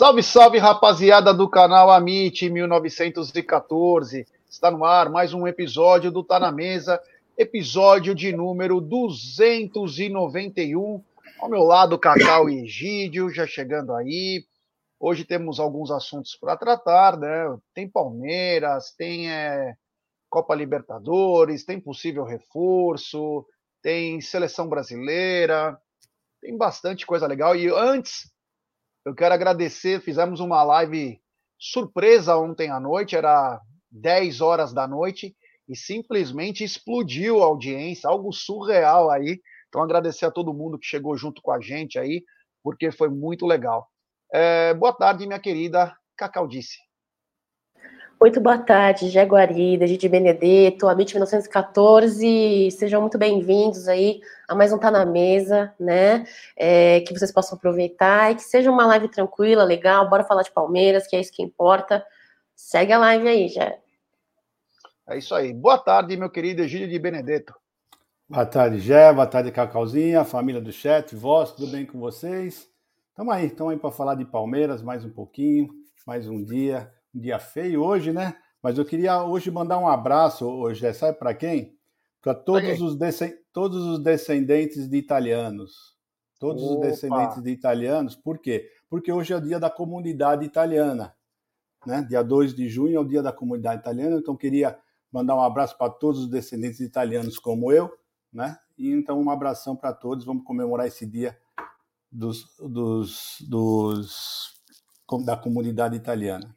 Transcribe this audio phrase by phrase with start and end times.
[0.00, 4.26] Salve, salve, rapaziada do canal Amit 1914.
[4.48, 6.98] Está no ar mais um episódio do Tá na Mesa,
[7.36, 11.04] episódio de número 291.
[11.38, 14.42] Ao meu lado, Cacau e Egídio, já chegando aí.
[14.98, 17.54] Hoje temos alguns assuntos para tratar, né?
[17.74, 19.74] Tem Palmeiras, tem é,
[20.30, 23.44] Copa Libertadores, tem possível reforço,
[23.82, 25.78] tem seleção brasileira,
[26.40, 27.54] tem bastante coisa legal.
[27.54, 28.30] E antes
[29.04, 31.20] eu quero agradecer, fizemos uma live
[31.58, 33.60] surpresa ontem à noite, era
[33.90, 35.34] 10 horas da noite,
[35.68, 39.40] e simplesmente explodiu a audiência, algo surreal aí.
[39.68, 42.24] Então, agradecer a todo mundo que chegou junto com a gente aí,
[42.62, 43.88] porque foi muito legal.
[44.32, 46.89] É, boa tarde, minha querida Cacau Disse.
[48.22, 54.78] Muito boa tarde, Jaguarida, Gide Benedetto, Amit 1914, sejam muito bem-vindos aí a mais um
[54.78, 56.26] Tá na Mesa, né?
[56.54, 60.50] É, que vocês possam aproveitar e que seja uma live tranquila, legal, bora falar de
[60.50, 62.04] Palmeiras, que é isso que importa.
[62.54, 63.74] Segue a live aí, já.
[65.08, 65.54] É isso aí.
[65.54, 67.54] Boa tarde, meu querido Egídio de Benedetto.
[68.28, 72.68] Boa tarde, Gé, boa tarde, Cacauzinha, família do chat, vós, tudo bem com vocês?
[73.08, 75.70] Estamos aí, estamos aí para falar de Palmeiras mais um pouquinho,
[76.06, 78.36] mais um dia um dia feio hoje, né?
[78.62, 81.76] Mas eu queria hoje mandar um abraço, hoje, sabe para quem?
[82.20, 82.98] Para todos, os
[83.52, 85.96] todos os descendentes de italianos.
[86.38, 86.74] Todos Opa.
[86.74, 88.14] os descendentes de italianos.
[88.14, 88.68] Por quê?
[88.88, 91.14] Porque hoje é o dia da comunidade italiana.
[91.86, 92.02] Né?
[92.02, 94.78] Dia 2 de junho é o dia da comunidade italiana, então queria
[95.10, 97.90] mandar um abraço para todos os descendentes italianos como eu,
[98.32, 98.56] né?
[98.76, 101.36] E então um abração para todos, vamos comemorar esse dia
[102.12, 104.52] dos, dos, dos
[105.24, 106.54] da comunidade italiana.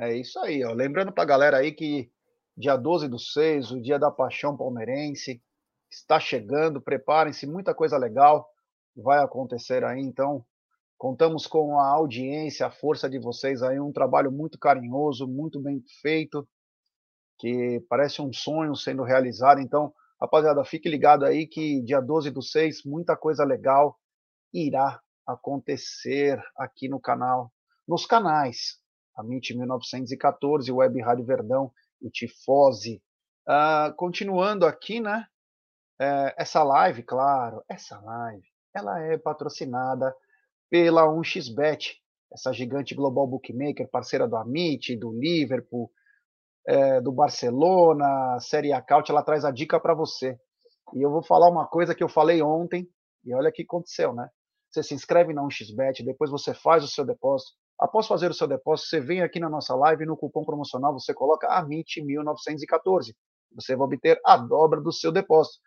[0.00, 0.72] É isso aí, ó.
[0.72, 2.08] Lembrando para a galera aí que
[2.56, 5.42] dia 12 do 6, o dia da paixão palmeirense,
[5.90, 8.48] está chegando, preparem-se, muita coisa legal
[8.96, 10.44] vai acontecer aí, então.
[10.96, 15.80] Contamos com a audiência, a força de vocês aí, um trabalho muito carinhoso, muito bem
[16.00, 16.46] feito,
[17.38, 22.42] que parece um sonho sendo realizado, então, rapaziada, fique ligado aí que dia 12 do
[22.42, 23.96] 6, muita coisa legal
[24.52, 27.52] irá acontecer aqui no canal,
[27.86, 28.80] nos canais
[29.18, 33.02] a MIT 1914, Web Rádio Verdão e Tifose.
[33.48, 35.26] Uh, continuando aqui, né?
[36.00, 40.14] É, essa live, claro, essa live, ela é patrocinada
[40.70, 41.96] pela 1xBet,
[42.32, 45.90] essa gigante global bookmaker, parceira do Amit, do Liverpool,
[46.68, 50.38] é, do Barcelona, Série Acaute, ela traz a dica para você.
[50.94, 52.88] E eu vou falar uma coisa que eu falei ontem,
[53.24, 54.28] e olha o que aconteceu, né?
[54.70, 58.48] Você se inscreve na 1xBet, depois você faz o seu depósito, Após fazer o seu
[58.48, 63.14] depósito, você vem aqui na nossa live no cupom promocional você coloca AMIT1914.
[63.54, 65.58] Você vai obter a dobra do seu depósito.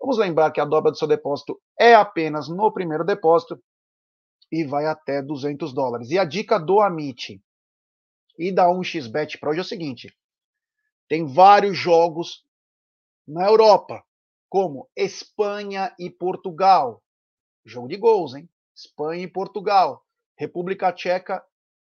[0.00, 3.60] Vamos lembrar que a dobra do seu depósito é apenas no primeiro depósito
[4.50, 6.10] e vai até 200 dólares.
[6.10, 7.42] E a dica do Amit
[8.38, 10.16] e da 1xBet para hoje é o seguinte:
[11.08, 12.44] tem vários jogos
[13.26, 14.02] na Europa,
[14.48, 17.02] como Espanha e Portugal.
[17.64, 18.48] Jogo de gols, hein?
[18.74, 20.04] Espanha e Portugal.
[20.38, 21.44] República Tcheca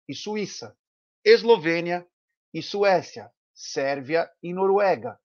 [0.07, 0.75] e Suíça,
[1.23, 2.05] Eslovênia
[2.53, 5.17] e Suécia, Sérvia e Noruega,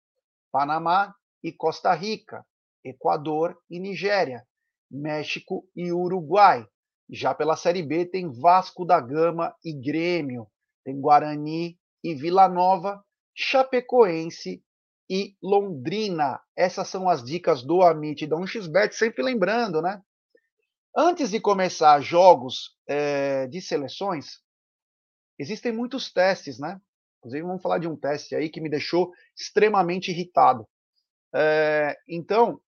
[0.53, 1.13] Panamá
[1.43, 2.47] e Costa Rica,
[2.85, 4.47] Equador e Nigéria,
[4.89, 6.65] México e Uruguai.
[7.11, 10.47] Já pela Série B tem Vasco da Gama e Grêmio,
[10.85, 14.63] tem Guarani e Vila Nova, Chapecoense
[15.11, 16.41] e Londrina.
[16.57, 20.01] Essas são as dicas do Amit da 1xBet, sempre lembrando, né?
[20.99, 24.41] Antes de começar jogos é, de seleções,
[25.39, 26.81] existem muitos testes, né?
[27.19, 30.67] Inclusive, vamos falar de um teste aí que me deixou extremamente irritado.
[31.35, 32.59] É, então,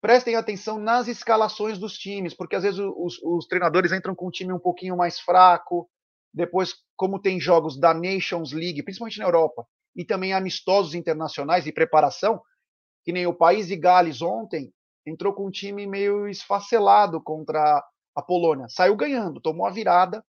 [0.00, 4.32] prestem atenção nas escalações dos times, porque às vezes os, os treinadores entram com um
[4.32, 5.88] time um pouquinho mais fraco,
[6.34, 9.64] depois, como tem jogos da Nations League, principalmente na Europa,
[9.94, 12.42] e também amistosos internacionais e preparação,
[13.04, 14.72] que nem o País de Gales ontem
[15.08, 17.84] entrou com um time meio esfacelado contra
[18.14, 18.68] a Polônia.
[18.68, 20.24] Saiu ganhando, tomou a virada,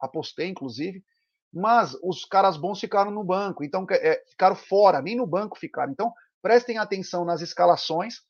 [0.00, 1.04] apostei inclusive,
[1.52, 5.92] mas os caras bons ficaram no banco, então é, ficaram fora, nem no banco ficaram.
[5.92, 6.12] Então
[6.42, 8.20] prestem atenção nas escalações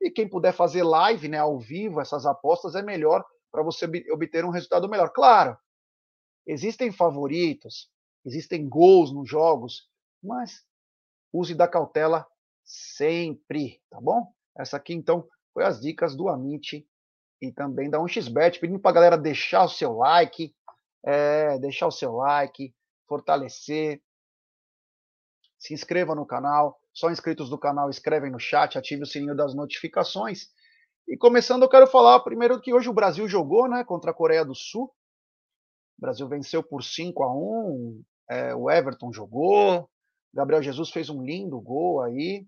[0.00, 4.44] e quem puder fazer live, né, ao vivo, essas apostas é melhor para você obter
[4.44, 5.10] um resultado melhor.
[5.10, 5.58] Claro,
[6.46, 7.90] existem favoritos,
[8.24, 9.88] existem gols nos jogos,
[10.22, 10.64] mas
[11.32, 12.26] use da cautela
[12.64, 14.32] sempre, tá bom?
[14.60, 16.86] Essa aqui então foi as dicas do Amit
[17.40, 20.54] e também da 1xBet, pedindo para a galera deixar o seu like,
[21.04, 22.74] é, deixar o seu like,
[23.08, 24.02] fortalecer,
[25.58, 29.54] se inscreva no canal, só inscritos do canal escrevem no chat, ative o sininho das
[29.54, 30.48] notificações.
[31.08, 34.44] E começando, eu quero falar primeiro que hoje o Brasil jogou né, contra a Coreia
[34.44, 34.84] do Sul.
[35.98, 39.90] O Brasil venceu por 5 a 1 é, o Everton jogou,
[40.32, 42.46] Gabriel Jesus fez um lindo gol aí.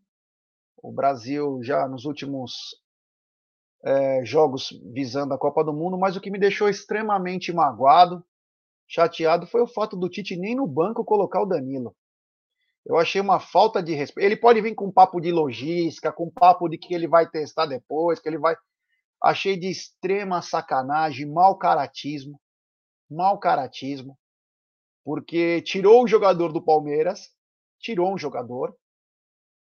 [0.83, 2.75] O Brasil já nos últimos
[3.85, 8.25] é, jogos visando a Copa do Mundo, mas o que me deixou extremamente magoado,
[8.89, 11.95] chateado, foi o fato do Tite nem no banco colocar o Danilo.
[12.85, 14.27] Eu achei uma falta de respeito.
[14.27, 18.19] Ele pode vir com papo de logística, com papo de que ele vai testar depois,
[18.19, 18.57] que ele vai.
[19.23, 22.41] Achei de extrema sacanagem, mau caratismo,
[23.09, 24.19] mau caratismo,
[25.05, 27.31] porque tirou o jogador do Palmeiras,
[27.79, 28.77] tirou um jogador,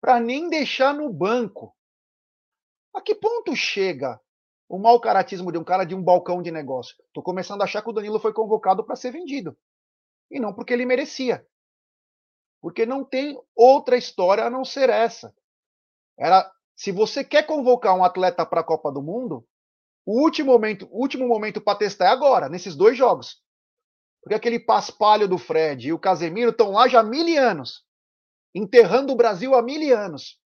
[0.02, 1.76] para nem deixar no banco.
[2.94, 4.20] A que ponto chega
[4.68, 6.96] o mau caratismo de um cara de um balcão de negócio?
[7.08, 9.58] Estou começando a achar que o Danilo foi convocado para ser vendido.
[10.32, 11.46] E não porque ele merecia.
[12.62, 15.34] Porque não tem outra história a não ser essa.
[16.18, 19.48] Era, se você quer convocar um atleta para a Copa do Mundo,
[20.06, 23.42] o último momento, último momento para testar é agora, nesses dois jogos.
[24.22, 27.86] Porque aquele paspalho do Fred e o Casemiro estão lá já há mil anos,
[28.54, 30.40] enterrando o Brasil há mil anos.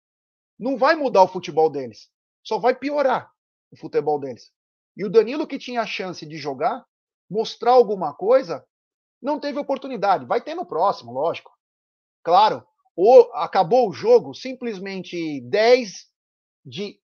[0.59, 2.09] Não vai mudar o futebol deles,
[2.43, 3.31] só vai piorar
[3.71, 4.51] o futebol deles.
[4.95, 6.85] E o Danilo, que tinha a chance de jogar,
[7.29, 8.65] mostrar alguma coisa,
[9.21, 10.25] não teve oportunidade.
[10.25, 11.51] Vai ter no próximo, lógico.
[12.23, 12.65] Claro,
[12.95, 16.07] ou acabou o jogo, simplesmente 10
[16.65, 16.99] de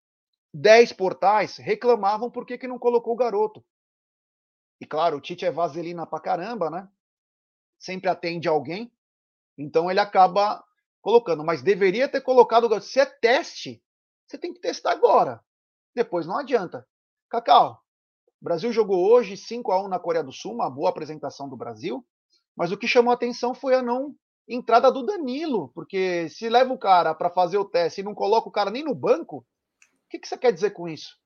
[0.54, 3.64] 10 portais reclamavam por que, que não colocou o garoto.
[4.82, 6.90] E claro, o Tite é vaselina pra caramba, né?
[7.78, 8.92] Sempre atende alguém.
[9.58, 10.64] Então ele acaba
[11.02, 12.80] colocando, mas deveria ter colocado.
[12.82, 13.82] Se é teste,
[14.28, 15.42] você tem que testar agora.
[15.96, 16.88] Depois não adianta.
[17.30, 17.82] Cacau,
[18.42, 21.58] o Brasil jogou hoje 5 a 1 na Coreia do Sul, uma boa apresentação do
[21.58, 22.06] Brasil,
[22.56, 24.16] mas o que chamou a atenção foi a não
[24.48, 28.50] entrada do Danilo, porque se leva o cara para fazer o teste e não coloca
[28.50, 29.46] o cara nem no banco, o
[30.10, 31.19] que, que você quer dizer com isso?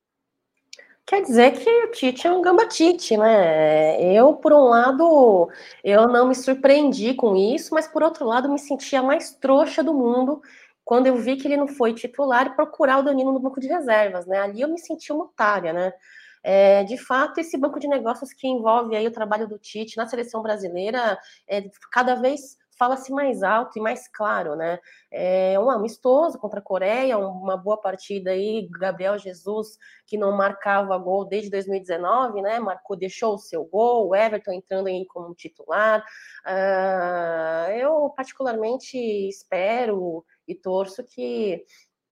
[1.06, 4.02] Quer dizer que o Tite é um gambatite, né?
[4.14, 5.50] Eu, por um lado,
[5.83, 9.83] eu não me surpreendi com isso, mas por outro lado, me sentia a mais trouxa
[9.83, 10.42] do mundo
[10.86, 13.68] quando eu vi que ele não foi titular e procurar o Danilo no banco de
[13.68, 14.40] reservas, né?
[14.40, 15.94] Ali eu me senti uma otária, né?
[16.42, 20.07] É, de fato, esse banco de negócios que envolve aí o trabalho do Tite na
[20.07, 21.18] seleção brasileira
[21.48, 24.80] é cada vez fala-se mais alto e mais claro, né?
[25.11, 30.97] É um amistoso contra a Coreia, uma boa partida aí, Gabriel Jesus, que não marcava
[30.97, 32.59] gol desde 2019, né?
[32.59, 36.03] Marcou, deixou o seu gol, o Everton entrando aí como titular.
[36.45, 41.63] Uh, eu particularmente espero e torço que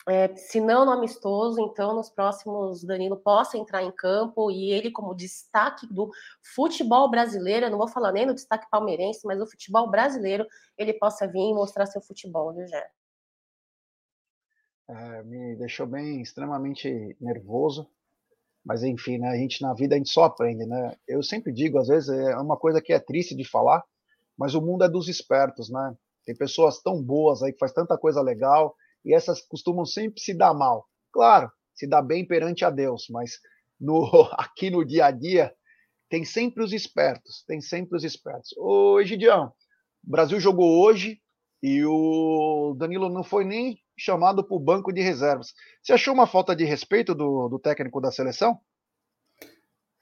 [0.07, 4.89] é, se não no amistoso, então nos próximos Danilo possa entrar em campo e ele
[4.89, 6.09] como destaque do
[6.55, 10.45] futebol brasileiro, não vou falar nem do destaque palmeirense, mas do futebol brasileiro,
[10.77, 12.89] ele possa vir e mostrar seu futebol, viu, Jé?
[14.89, 17.87] É, me deixou bem extremamente nervoso,
[18.65, 20.95] mas enfim, né, a gente na vida a gente só aprende, né?
[21.07, 23.83] Eu sempre digo, às vezes é uma coisa que é triste de falar,
[24.35, 25.95] mas o mundo é dos espertos, né?
[26.25, 30.33] Tem pessoas tão boas aí que faz tanta coisa legal e essas costumam sempre se
[30.33, 30.87] dar mal.
[31.11, 33.39] Claro, se dá bem perante a Deus, mas
[33.79, 34.05] no,
[34.37, 35.53] aqui no dia a dia
[36.09, 38.53] tem sempre os espertos, tem sempre os espertos.
[38.57, 39.51] Ô, Egidião,
[40.05, 41.21] o Brasil jogou hoje
[41.63, 45.53] e o Danilo não foi nem chamado para o banco de reservas.
[45.81, 48.59] Você achou uma falta de respeito do, do técnico da seleção?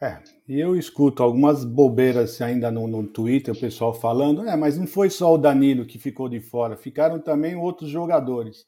[0.02, 4.78] É, e eu escuto algumas bobeiras ainda no, no Twitter, o pessoal falando, é, mas
[4.78, 8.66] não foi só o Danilo que ficou de fora, ficaram também outros jogadores.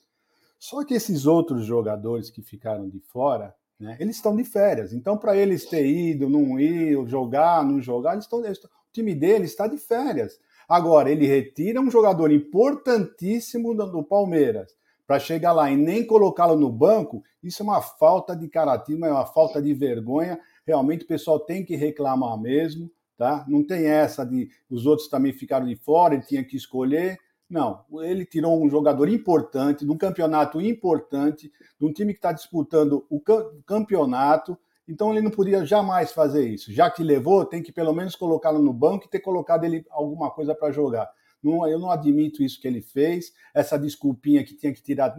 [0.62, 4.94] Só que esses outros jogadores que ficaram de fora, né, eles estão de férias.
[4.94, 9.50] Então, para eles ter ido, não ir, jogar, não jogar, eles estão, o time deles
[9.50, 10.40] está de férias.
[10.70, 14.72] Agora, ele retira um jogador importantíssimo do, do Palmeiras
[15.08, 19.12] para chegar lá e nem colocá-lo no banco, isso é uma falta de caratismo, é
[19.12, 20.40] uma falta de vergonha.
[20.64, 22.88] Realmente o pessoal tem que reclamar mesmo,
[23.18, 23.44] tá?
[23.48, 27.18] Não tem essa de os outros também ficaram de fora, ele tinha que escolher.
[27.52, 32.32] Não, ele tirou um jogador importante, de um campeonato importante, de um time que está
[32.32, 33.22] disputando o
[33.66, 34.58] campeonato.
[34.88, 36.72] Então ele não podia jamais fazer isso.
[36.72, 40.32] Já que levou, tem que pelo menos colocá-lo no banco e ter colocado ele alguma
[40.32, 41.12] coisa para jogar.
[41.44, 43.34] Não, eu não admito isso que ele fez.
[43.54, 45.14] Essa desculpinha que tinha que tirar,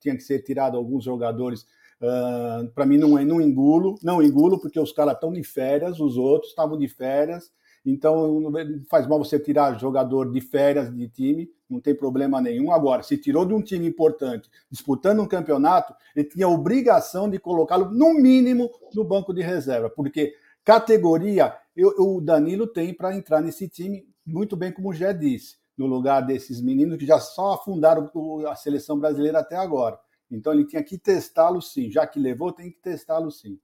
[0.00, 1.68] tinha que ser tirado alguns jogadores.
[2.00, 6.00] Uh, para mim não é não engulo, não engulo porque os caras estão de férias,
[6.00, 7.48] os outros estavam de férias.
[7.86, 8.52] Então
[8.90, 12.72] faz mal você tirar jogador de férias de time, não tem problema nenhum.
[12.72, 17.38] Agora, se tirou de um time importante, disputando um campeonato, ele tinha a obrigação de
[17.38, 23.40] colocá-lo no mínimo no banco de reserva, porque categoria eu, o Danilo tem para entrar
[23.40, 28.10] nesse time muito bem, como Jé disse no lugar desses meninos que já só afundaram
[28.48, 29.98] a seleção brasileira até agora.
[30.30, 33.58] Então ele tinha que testá-lo sim, já que levou, tem que testá-lo sim.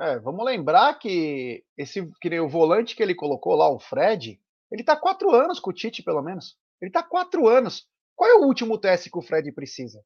[0.00, 4.40] É, vamos lembrar que esse que o volante que ele colocou lá, o Fred,
[4.72, 6.56] ele tá quatro anos com o Tite, pelo menos.
[6.80, 7.86] Ele tá quatro anos.
[8.16, 10.02] Qual é o último teste que o Fred precisa?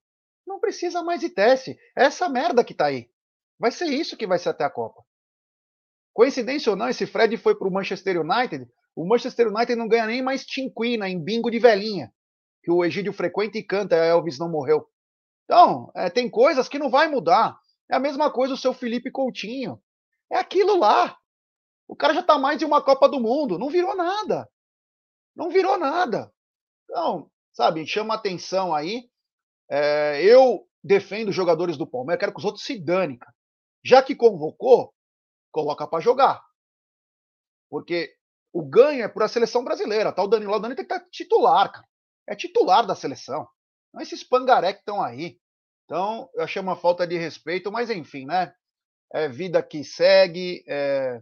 [0.46, 1.78] Não precisa mais de teste.
[1.96, 3.08] É essa merda que tá aí.
[3.58, 5.02] Vai ser isso que vai ser até a Copa.
[6.12, 10.22] Coincidência ou não, esse Fred foi pro Manchester United o Manchester United não ganha nem
[10.22, 12.12] mais tinquina em bingo de velhinha,
[12.62, 14.86] que o Egídio frequenta e canta, Elvis não morreu.
[15.44, 17.58] Então, é, tem coisas que não vai mudar.
[17.90, 19.80] É a mesma coisa o seu Felipe Coutinho.
[20.34, 21.16] É aquilo lá.
[21.86, 23.56] O cara já está mais de uma Copa do Mundo.
[23.56, 24.50] Não virou nada.
[25.36, 26.32] Não virou nada.
[26.84, 29.08] Então, sabe, chama atenção aí.
[29.70, 33.16] É, eu defendo os jogadores do Palmeiras, quero que os outros se danem.
[33.84, 34.92] Já que convocou,
[35.52, 36.42] coloca para jogar.
[37.70, 38.12] Porque
[38.52, 40.12] o ganho é por a seleção brasileira.
[40.12, 40.20] Tá?
[40.24, 41.86] O Danilo, o Danilo tem que estar titular, cara.
[42.26, 43.46] É titular da seleção.
[43.92, 45.38] Não esses pangaré que estão aí.
[45.84, 48.52] Então, eu achei uma falta de respeito, mas enfim, né?
[49.14, 50.64] É vida que segue.
[50.66, 51.20] É...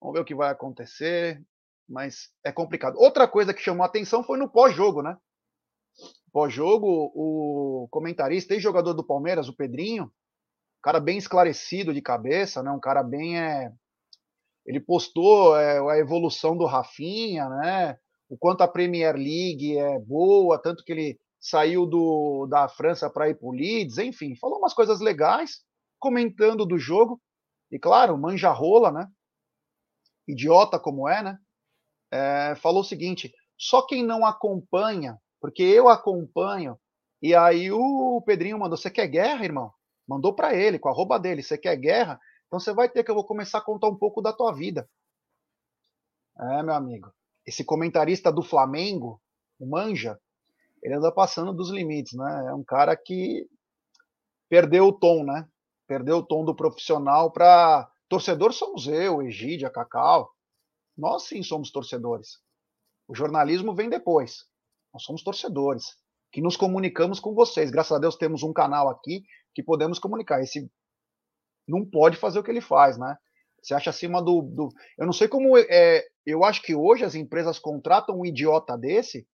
[0.00, 1.40] Vamos ver o que vai acontecer.
[1.88, 2.96] Mas é complicado.
[2.98, 5.16] Outra coisa que chamou a atenção foi no pós-jogo, né?
[6.32, 12.62] Pós-jogo, o comentarista e jogador do Palmeiras, o Pedrinho, um cara bem esclarecido de cabeça,
[12.62, 12.70] né?
[12.70, 13.72] Um cara bem é,
[14.64, 17.98] ele postou é, a evolução do Rafinha, né?
[18.28, 23.28] O quanto a Premier League é boa, tanto que ele saiu do, da França para
[23.28, 25.62] ir para o Leeds, enfim, falou umas coisas legais,
[26.00, 27.20] comentando do jogo.
[27.70, 29.08] E claro, manja rola, né?
[30.26, 31.38] Idiota como é, né?
[32.10, 36.76] É, falou o seguinte: só quem não acompanha, porque eu acompanho.
[37.22, 39.72] E aí o Pedrinho mandou: você quer guerra, irmão?
[40.08, 42.18] Mandou para ele, com a roupa dele: você quer guerra?
[42.46, 44.88] Então você vai ter que eu vou começar a contar um pouco da tua vida.
[46.38, 47.12] É, meu amigo.
[47.46, 49.20] Esse comentarista do Flamengo,
[49.58, 50.18] o Manja,
[50.82, 52.46] ele anda passando dos limites, né?
[52.48, 53.46] É um cara que
[54.48, 55.46] perdeu o tom, né?
[55.90, 60.30] Perdeu o tom do profissional para torcedor somos eu, o Egídio, a Cacau.
[60.96, 62.38] Nós sim somos torcedores.
[63.08, 64.44] O jornalismo vem depois.
[64.94, 65.96] Nós somos torcedores
[66.30, 67.72] que nos comunicamos com vocês.
[67.72, 70.40] Graças a Deus temos um canal aqui que podemos comunicar.
[70.40, 70.70] Esse
[71.66, 73.16] não pode fazer o que ele faz, né?
[73.60, 74.42] Você acha acima do.
[74.42, 74.68] do...
[74.96, 75.58] Eu não sei como.
[75.58, 79.26] É, eu acho que hoje as empresas contratam um idiota desse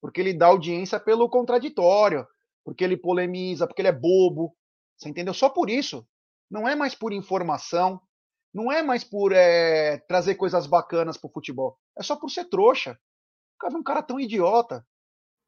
[0.00, 2.24] porque ele dá audiência pelo contraditório,
[2.64, 4.54] porque ele polemiza, porque ele é bobo.
[4.96, 5.34] Você entendeu?
[5.34, 6.06] Só por isso.
[6.50, 8.00] Não é mais por informação,
[8.52, 11.78] não é mais por é, trazer coisas bacanas pro futebol.
[11.98, 12.98] É só por ser trouxa.
[13.72, 14.86] Um cara tão idiota.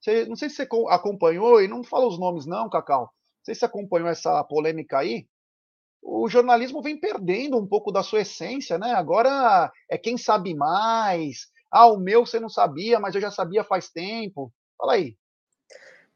[0.01, 3.03] Você, não sei se você acompanhou, e não fala os nomes, não, Cacau.
[3.03, 3.11] Não
[3.45, 5.27] sei se você acompanhou essa polêmica aí
[6.07, 8.93] o jornalismo vem perdendo um pouco da sua essência, né?
[8.93, 11.49] Agora é quem sabe mais.
[11.71, 14.53] Ah, o meu você não sabia, mas eu já sabia faz tempo.
[14.79, 15.17] Fala aí.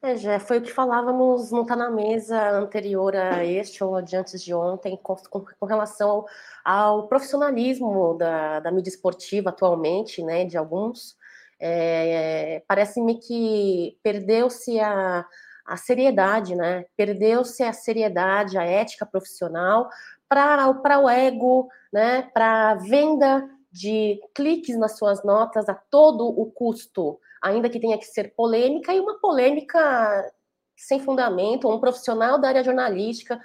[0.02, 4.16] É, já foi o que falávamos não tá na mesa anterior a este ou de
[4.16, 6.26] antes de ontem com, com, com relação ao,
[6.64, 11.19] ao, profissionalismo da, da mídia esportiva atualmente, né, de alguns.
[11.61, 15.26] É, Parece-me que perdeu-se a,
[15.66, 15.76] a
[16.57, 16.87] né?
[16.97, 19.90] Perdeu-se a seriedade, a ética profissional
[20.28, 22.23] para o ego, né?
[22.33, 28.06] Para venda de cliques nas suas notas a todo o custo, ainda que tenha que
[28.06, 30.32] ser polêmica e uma polêmica
[30.76, 33.40] sem fundamento, um profissional da área jornalística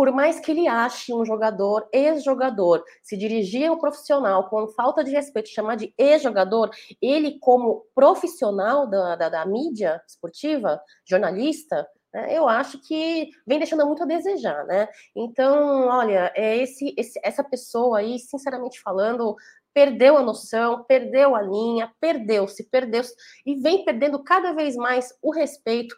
[0.00, 5.04] por mais que ele ache um jogador, ex-jogador, se dirigir a um profissional com falta
[5.04, 6.70] de respeito, chamar de ex-jogador,
[7.02, 13.86] ele, como profissional da, da, da mídia esportiva, jornalista, né, eu acho que vem deixando
[13.86, 14.88] muito a desejar, né?
[15.14, 19.36] Então, olha, é esse, esse, essa pessoa aí, sinceramente falando,
[19.72, 25.32] perdeu a noção, perdeu a linha, perdeu-se, perdeu-se, e vem perdendo cada vez mais o
[25.32, 25.94] respeito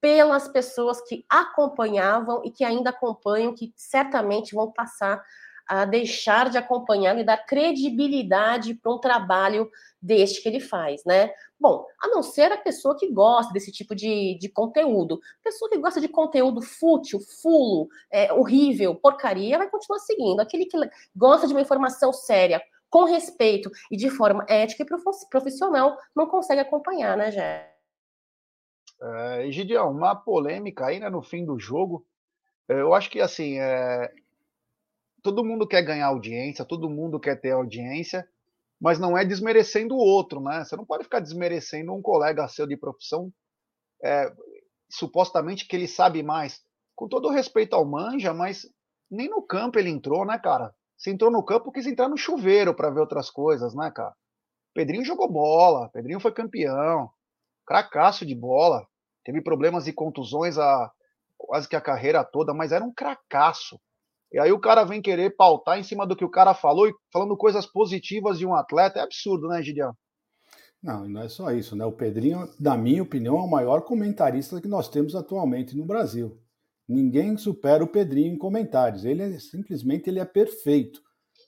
[0.00, 5.22] pelas pessoas que acompanhavam e que ainda acompanham, que certamente vão passar
[5.66, 9.68] a deixar de acompanhar e dar credibilidade para um trabalho
[10.00, 11.32] deste que ele faz, né?
[11.58, 15.18] Bom, a não ser a pessoa que gosta desse tipo de, de conteúdo.
[15.42, 20.38] Pessoa que gosta de conteúdo fútil, fulo, é, horrível, porcaria, vai continuar seguindo.
[20.38, 20.78] Aquele que
[21.16, 22.62] gosta de uma informação séria,
[22.96, 27.76] com respeito e de forma ética e profissional, não consegue acompanhar, né, Jé?
[29.02, 32.06] É, Egidião, uma polêmica aí, né, no fim do jogo.
[32.66, 34.10] É, eu acho que, assim, é,
[35.22, 38.26] todo mundo quer ganhar audiência, todo mundo quer ter audiência,
[38.80, 40.64] mas não é desmerecendo o outro, né?
[40.64, 43.30] Você não pode ficar desmerecendo um colega seu de profissão,
[44.02, 44.32] é,
[44.88, 46.64] supostamente que ele sabe mais.
[46.94, 48.66] Com todo respeito ao Manja, mas
[49.10, 50.74] nem no campo ele entrou, né, cara?
[50.96, 54.14] Você entrou no campo, quis entrar no chuveiro para ver outras coisas, né, cara?
[54.74, 57.10] Pedrinho jogou bola, Pedrinho foi campeão,
[57.66, 58.86] cracaço de bola,
[59.24, 60.90] teve problemas de contusões a
[61.36, 63.78] quase que a carreira toda, mas era um cracaço.
[64.32, 66.94] E aí o cara vem querer pautar em cima do que o cara falou e
[67.12, 68.98] falando coisas positivas de um atleta.
[68.98, 69.94] É absurdo, né, Gideão?
[70.82, 71.84] Não, não é só isso, né?
[71.84, 76.38] O Pedrinho, na minha opinião, é o maior comentarista que nós temos atualmente no Brasil.
[76.88, 79.04] Ninguém supera o Pedrinho em comentários.
[79.04, 81.02] Ele é, simplesmente ele é perfeito.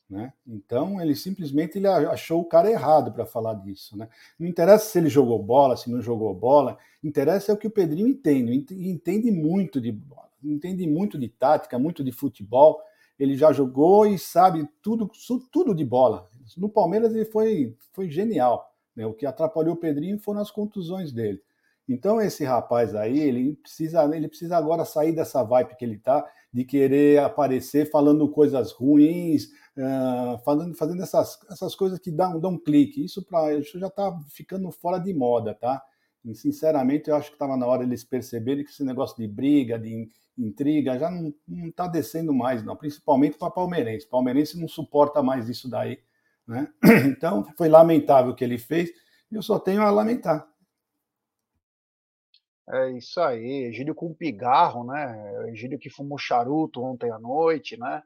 [0.08, 0.32] Né?
[0.46, 3.96] Então ele simplesmente ele achou o cara errado para falar disso.
[3.96, 4.08] Né?
[4.38, 7.70] Não interessa se ele jogou bola, se não jogou bola, interessa é o que o
[7.70, 12.80] Pedrinho entende, entende muito de bola entende muito de tática, muito de futebol.
[13.18, 15.10] Ele já jogou e sabe tudo,
[15.50, 16.28] tudo de bola.
[16.56, 18.72] No Palmeiras ele foi, foi genial.
[18.94, 19.04] Né?
[19.06, 21.42] O que atrapalhou o Pedrinho foram as contusões dele.
[21.88, 26.24] Então esse rapaz aí, ele precisa, ele precisa agora sair dessa vibe que ele está
[26.52, 29.44] de querer aparecer falando coisas ruins,
[29.76, 33.04] uh, falando, fazendo essas, essas coisas que dão, dão um clique.
[33.04, 35.82] Isso, pra, isso já está ficando fora de moda, tá?
[36.24, 39.78] E, sinceramente, eu acho que estava na hora eles perceberem que esse negócio de briga,
[39.78, 41.32] de intriga, já não
[41.66, 44.08] está descendo mais, não, principalmente para palmeirense.
[44.08, 45.98] Palmeirense não suporta mais isso daí.
[46.46, 46.68] Né?
[47.06, 48.90] Então, foi lamentável o que ele fez,
[49.30, 50.46] e eu só tenho a lamentar.
[52.70, 55.48] É isso aí, Egídio com pigarro, né?
[55.48, 58.02] Egídio que fumou charuto ontem à noite, né?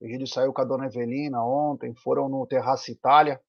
[0.00, 3.40] Egídio saiu com a dona Evelina ontem, foram no Terraço Itália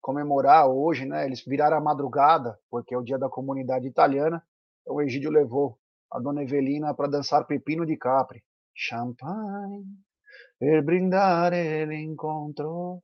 [0.00, 1.26] comemorar hoje, né?
[1.26, 4.42] Eles viraram a madrugada, porque é o dia da comunidade italiana.
[4.82, 5.78] Então o Egídio levou
[6.10, 8.42] a dona Evelina para dançar Pepino de Capri.
[8.74, 9.84] Champagne
[10.58, 13.02] per brindare l'incontro.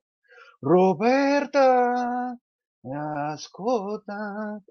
[0.61, 2.37] Roberta,
[3.33, 4.61] ascolta.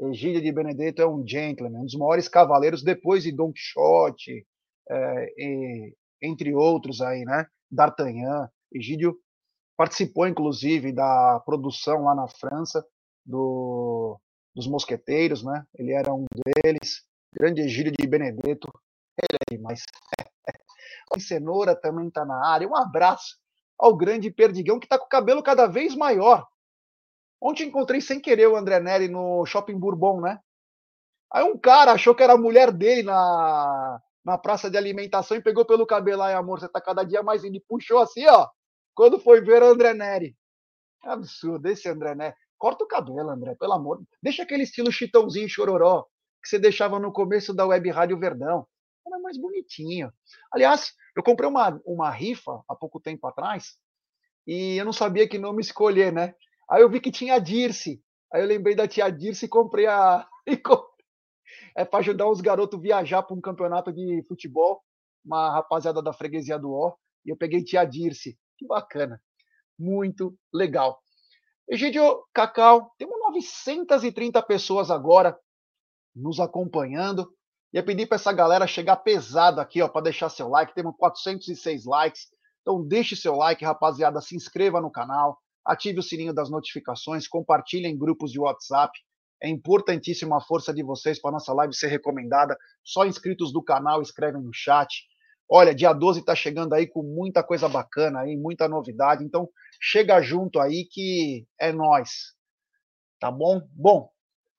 [0.00, 4.46] Egídio de Benedetto é um gentleman, um dos maiores cavaleiros depois de Don Quixote,
[4.90, 7.46] é, e, entre outros aí, né?
[7.70, 8.48] D'Artagnan.
[8.72, 9.16] Egídio
[9.76, 12.84] participou, inclusive, da produção lá na França
[13.24, 14.18] do
[14.54, 15.64] dos mosqueteiros, né?
[15.74, 16.26] Ele era um
[16.62, 17.02] deles.
[17.32, 18.70] Grande Egílio de Benedetto.
[19.16, 19.82] Ele é demais.
[21.16, 22.68] o Cenoura também está na área.
[22.68, 23.38] Um abraço
[23.78, 26.46] ao grande Perdigão, que está com o cabelo cada vez maior.
[27.42, 30.38] Ontem encontrei sem querer o André Neri no Shopping Bourbon, né?
[31.32, 35.42] Aí um cara achou que era a mulher dele na, na praça de alimentação e
[35.42, 36.22] pegou pelo cabelo.
[36.22, 37.56] Ai, amor, você tá cada dia mais indo.
[37.56, 38.48] E puxou assim, ó.
[38.94, 40.36] Quando foi ver o André Neri.
[41.04, 42.36] É absurdo esse André Neri.
[42.56, 44.00] Corta o cabelo, André, pelo amor.
[44.22, 46.04] Deixa aquele estilo chitãozinho chororó
[46.40, 48.64] que você deixava no começo da Web Rádio Verdão.
[49.04, 50.12] Era mais bonitinho.
[50.52, 53.76] Aliás, eu comprei uma, uma rifa há pouco tempo atrás
[54.46, 56.34] e eu não sabia que nome escolher, né?
[56.72, 58.02] Aí eu vi que tinha a Dirce.
[58.32, 60.26] Aí eu lembrei da tia Dirce e comprei a.
[61.76, 64.82] É para ajudar os garotos a viajar para um campeonato de futebol,
[65.24, 68.38] uma rapaziada da freguesia do Ó, e eu peguei tia Dirce.
[68.58, 69.22] Que bacana.
[69.78, 71.00] Muito legal.
[71.68, 75.38] Egidio Cacau, temos 930 pessoas agora
[76.14, 77.30] nos acompanhando.
[77.72, 80.74] Ia pedir para essa galera chegar pesado aqui, ó, para deixar seu like.
[80.74, 82.28] Temos 406 likes.
[82.60, 87.86] Então deixe seu like, rapaziada, se inscreva no canal, ative o sininho das notificações, compartilhe
[87.86, 88.92] em grupos de WhatsApp.
[89.42, 92.56] É importantíssima a força de vocês para nossa live ser recomendada.
[92.84, 95.04] Só inscritos do canal escrevem no chat.
[95.48, 99.24] Olha, dia 12 está chegando aí com muita coisa bacana aí, muita novidade.
[99.24, 99.48] Então,
[99.80, 102.34] chega junto aí que é nós.
[103.20, 103.60] Tá bom?
[103.72, 104.10] Bom,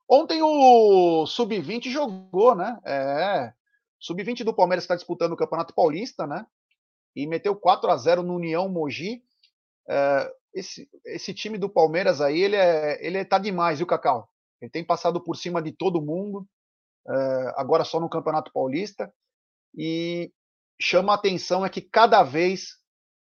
[0.07, 2.79] ontem o Sub-20 jogou, né?
[2.85, 3.53] É.
[3.99, 6.45] Sub-20 do Palmeiras está disputando o Campeonato Paulista, né?
[7.15, 9.23] E meteu 4 a 0 no União Mogi.
[9.89, 14.29] É, esse, esse time do Palmeiras aí, ele, é, ele tá demais, viu, Cacau?
[14.61, 16.47] Ele tem passado por cima de todo mundo,
[17.07, 19.11] é, agora só no Campeonato Paulista.
[19.75, 20.31] E
[20.79, 22.77] chama a atenção é que cada vez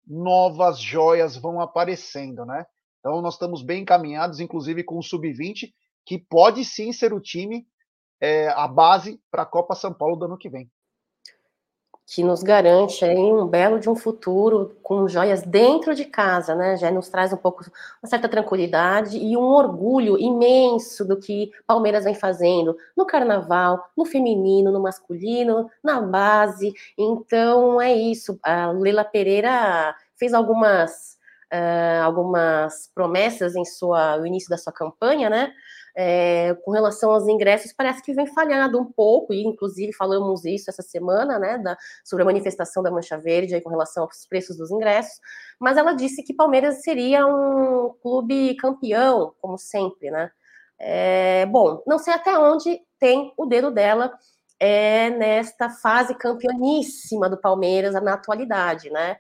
[0.08, 2.66] novas joias vão aparecendo, né?
[3.00, 5.74] Então nós estamos bem encaminhados, inclusive com o sub-20,
[6.06, 7.68] que pode sim ser o time
[8.22, 10.70] é, a base para a Copa São Paulo do ano que vem
[12.08, 16.78] que nos garante aí um belo de um futuro com joias dentro de casa, né?
[16.78, 17.66] Já nos traz um pouco
[18.02, 24.06] uma certa tranquilidade e um orgulho imenso do que Palmeiras vem fazendo no carnaval, no
[24.06, 26.74] feminino, no masculino, na base.
[26.98, 28.40] Então é isso.
[28.44, 31.16] A Leila Pereira fez algumas
[31.52, 35.52] uh, algumas promessas em sua no início da sua campanha, né?
[35.96, 40.70] É, com relação aos ingressos, parece que vem falhado um pouco, e inclusive falamos isso
[40.70, 44.58] essa semana, né, da, sobre a manifestação da Mancha Verde aí, com relação aos preços
[44.58, 45.20] dos ingressos,
[45.60, 50.30] mas ela disse que Palmeiras seria um clube campeão, como sempre, né?
[50.78, 54.12] É, bom, não sei até onde tem o dedo dela
[54.60, 59.18] é, nesta fase campeoníssima do Palmeiras na atualidade, né?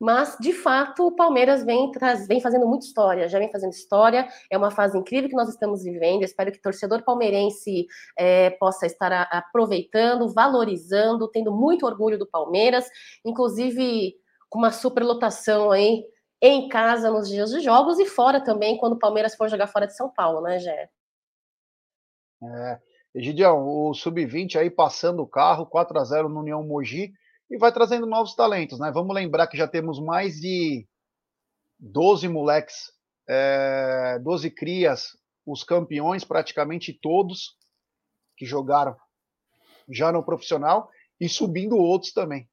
[0.00, 4.28] Mas, de fato, o Palmeiras vem, traz, vem fazendo muita história, já vem fazendo história.
[4.48, 6.22] É uma fase incrível que nós estamos vivendo.
[6.22, 12.26] Espero que o torcedor palmeirense é, possa estar a, aproveitando, valorizando, tendo muito orgulho do
[12.26, 12.88] Palmeiras,
[13.24, 14.14] inclusive
[14.48, 16.04] com uma superlotação aí
[16.40, 19.86] em casa nos dias de jogos e fora também, quando o Palmeiras for jogar fora
[19.86, 20.88] de São Paulo, né, Gé?
[22.40, 22.78] É.
[23.14, 27.12] Egidião, o Sub-20 aí passando o carro, 4 a 0 no União Mogi
[27.50, 28.90] e vai trazendo novos talentos, né?
[28.92, 30.86] Vamos lembrar que já temos mais de
[31.78, 32.92] 12 moleques,
[33.28, 37.56] é, 12 crias, os campeões praticamente todos
[38.36, 38.96] que jogaram
[39.88, 42.48] já no profissional e subindo outros também.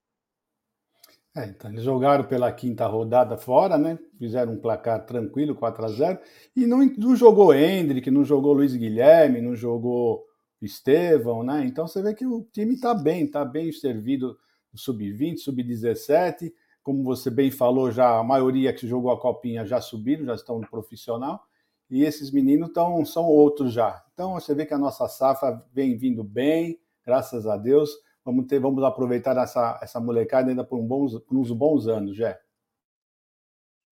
[1.35, 3.99] É, então eles jogaram pela quinta rodada fora, né?
[4.17, 6.19] Fizeram um placar tranquilo, 4 a 0
[6.55, 10.23] E não, não jogou Hendrick, não jogou Luiz Guilherme, não jogou
[10.61, 11.65] Estevão, né?
[11.65, 14.37] Então você vê que o time está bem, está bem servido
[14.77, 16.53] sub-20, sub-17.
[16.83, 20.59] Como você bem falou, já a maioria que jogou a copinha já subiram, já estão
[20.59, 21.43] no profissional.
[21.89, 24.03] E esses meninos tão, são outros já.
[24.13, 27.91] Então você vê que a nossa safra vem vindo bem, graças a Deus.
[28.23, 32.15] Vamos ter, vamos aproveitar essa, essa molecada ainda por, um bons, por uns bons anos,
[32.15, 32.39] Jé.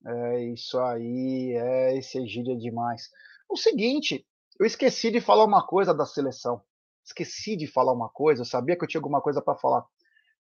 [0.05, 3.11] É isso aí, é esse é demais.
[3.49, 4.27] O seguinte,
[4.59, 6.63] eu esqueci de falar uma coisa da seleção.
[7.05, 9.85] Esqueci de falar uma coisa, eu sabia que eu tinha alguma coisa para falar.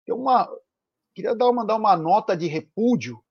[0.05, 0.49] Tem uma,
[1.13, 3.21] queria dar, mandar uma nota de repúdio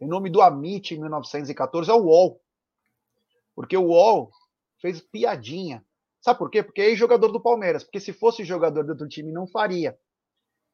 [0.00, 2.40] em nome do Amit em 1914 ao UOL.
[3.54, 4.30] Porque o UOL
[4.80, 5.84] fez piadinha.
[6.20, 6.62] Sabe por quê?
[6.62, 7.84] Porque é jogador do Palmeiras.
[7.84, 9.96] Porque se fosse jogador do outro time, não faria.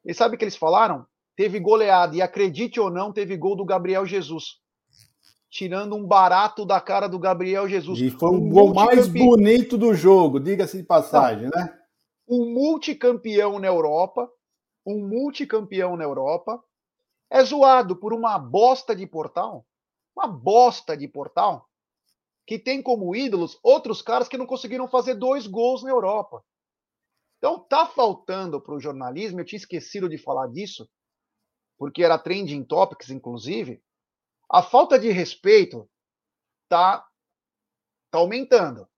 [0.05, 1.05] E sabe o que eles falaram?
[1.37, 2.15] Teve goleada.
[2.15, 4.61] E acredite ou não, teve gol do Gabriel Jesus.
[5.51, 7.99] Tirando um barato da cara do Gabriel Jesus.
[8.01, 11.61] E foi o um gol mais bonito do jogo, diga-se de passagem, não.
[11.61, 11.79] né?
[12.29, 14.29] Um multicampeão na Europa,
[14.87, 16.62] um multicampeão na Europa,
[17.29, 19.66] é zoado por uma bosta de portal,
[20.16, 21.68] uma bosta de portal,
[22.46, 26.44] que tem como ídolos outros caras que não conseguiram fazer dois gols na Europa.
[27.38, 30.88] Então tá faltando para o jornalismo, eu tinha esquecido de falar disso,
[31.77, 33.83] porque era trending topics, inclusive,
[34.49, 35.90] a falta de respeito
[36.68, 37.05] tá,
[38.11, 38.88] tá aumentando.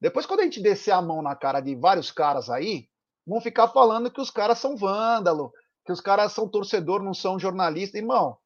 [0.00, 2.88] Depois, quando a gente descer a mão na cara de vários caras aí,
[3.26, 5.52] vão ficar falando que os caras são vândalo,
[5.84, 7.98] que os caras são torcedor, não são jornalista.
[7.98, 8.38] Irmão,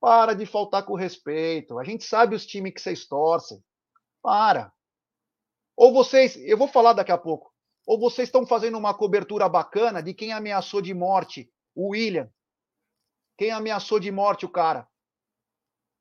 [0.00, 1.78] para de faltar com respeito.
[1.78, 3.62] A gente sabe os times que vocês torcem.
[4.22, 4.72] Para.
[5.76, 7.52] Ou vocês, eu vou falar daqui a pouco,
[7.86, 12.30] ou vocês estão fazendo uma cobertura bacana de quem ameaçou de morte o William.
[13.36, 14.86] Quem ameaçou de morte o cara.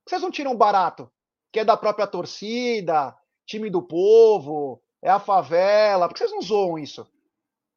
[0.07, 1.11] Vocês não tiram barato,
[1.51, 6.07] que é da própria torcida, time do povo, é a favela.
[6.07, 7.09] Por que vocês não zoam isso?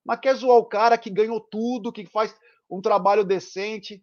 [0.07, 2.33] Mas quer zoar o cara que ganhou tudo, que faz
[2.71, 4.03] um trabalho decente.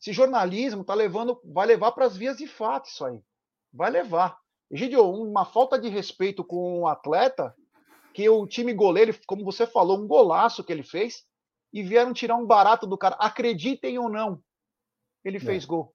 [0.00, 3.20] Esse jornalismo tá levando, vai levar para as vias de fato isso aí.
[3.72, 4.38] Vai levar.
[4.70, 7.52] Egidio, uma falta de respeito com o um atleta,
[8.14, 11.26] que o time goleiro, como você falou, um golaço que ele fez,
[11.72, 13.16] e vieram tirar um barato do cara.
[13.16, 14.40] Acreditem ou não,
[15.24, 15.40] ele é.
[15.40, 15.92] fez gol.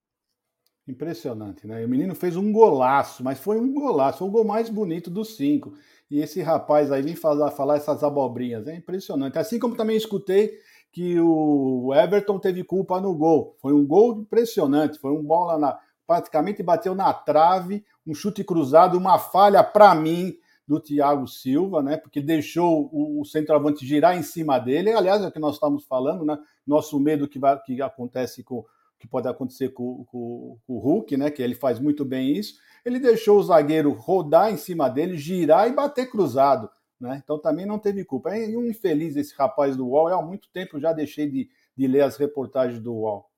[0.87, 1.83] Impressionante, né?
[1.83, 5.35] O menino fez um golaço, mas foi um golaço, foi o gol mais bonito dos
[5.35, 5.73] cinco.
[6.09, 9.39] E esse rapaz aí vem falar, falar essas abobrinhas, é impressionante.
[9.39, 10.51] Assim como também escutei
[10.91, 13.57] que o Everton teve culpa no gol.
[13.59, 18.95] Foi um gol impressionante, foi um bola na praticamente bateu na trave, um chute cruzado,
[18.97, 20.35] uma falha para mim
[20.67, 21.97] do Thiago Silva, né?
[21.97, 24.91] Porque deixou o, o centroavante girar em cima dele.
[24.91, 26.37] Aliás, é o que nós estamos falando, né?
[26.65, 28.63] Nosso medo que, vai, que acontece com
[29.05, 31.29] que pode acontecer com, com, com, o Hulk, né?
[31.29, 32.55] Que ele faz muito bem isso.
[32.83, 36.69] Ele deixou o zagueiro rodar em cima dele, girar e bater cruzado.
[36.99, 37.21] Né?
[37.23, 38.35] Então também não teve culpa.
[38.35, 40.09] É um infeliz esse rapaz do UOL.
[40.09, 43.29] Eu, há muito tempo já deixei de, de ler as reportagens do UOL.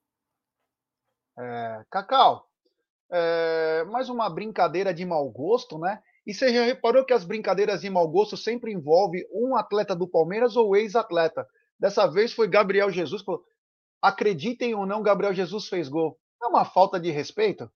[1.38, 2.48] É, Cacau,
[3.10, 6.02] é, mais uma brincadeira de mau gosto, né?
[6.26, 10.06] E você já reparou que as brincadeiras de mau gosto sempre envolve um atleta do
[10.06, 11.46] Palmeiras ou ex-atleta.
[11.78, 13.22] Dessa vez foi Gabriel Jesus.
[14.00, 16.18] Acreditem ou não, Gabriel Jesus fez gol.
[16.42, 17.70] É uma falta de respeito?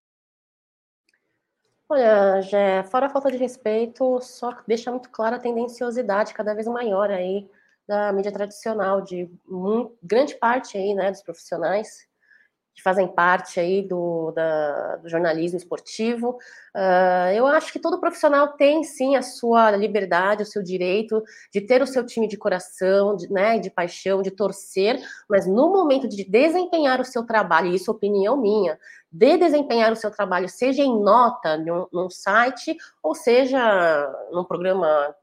[1.88, 6.66] Olha, já, fora a falta de respeito, só deixa muito clara a tendenciosidade cada vez
[6.66, 7.50] maior aí
[7.86, 9.28] da mídia tradicional, de
[10.02, 12.08] grande parte aí, né, dos profissionais
[12.74, 16.38] que fazem parte aí do, da, do jornalismo esportivo.
[16.74, 21.60] Uh, eu acho que todo profissional tem sim a sua liberdade, o seu direito de
[21.60, 26.08] ter o seu time de coração, de, né, de paixão, de torcer, mas no momento
[26.08, 28.78] de desempenhar o seu trabalho, e isso é opinião minha,
[29.10, 35.14] de desempenhar o seu trabalho, seja em nota num, num site, ou seja num programa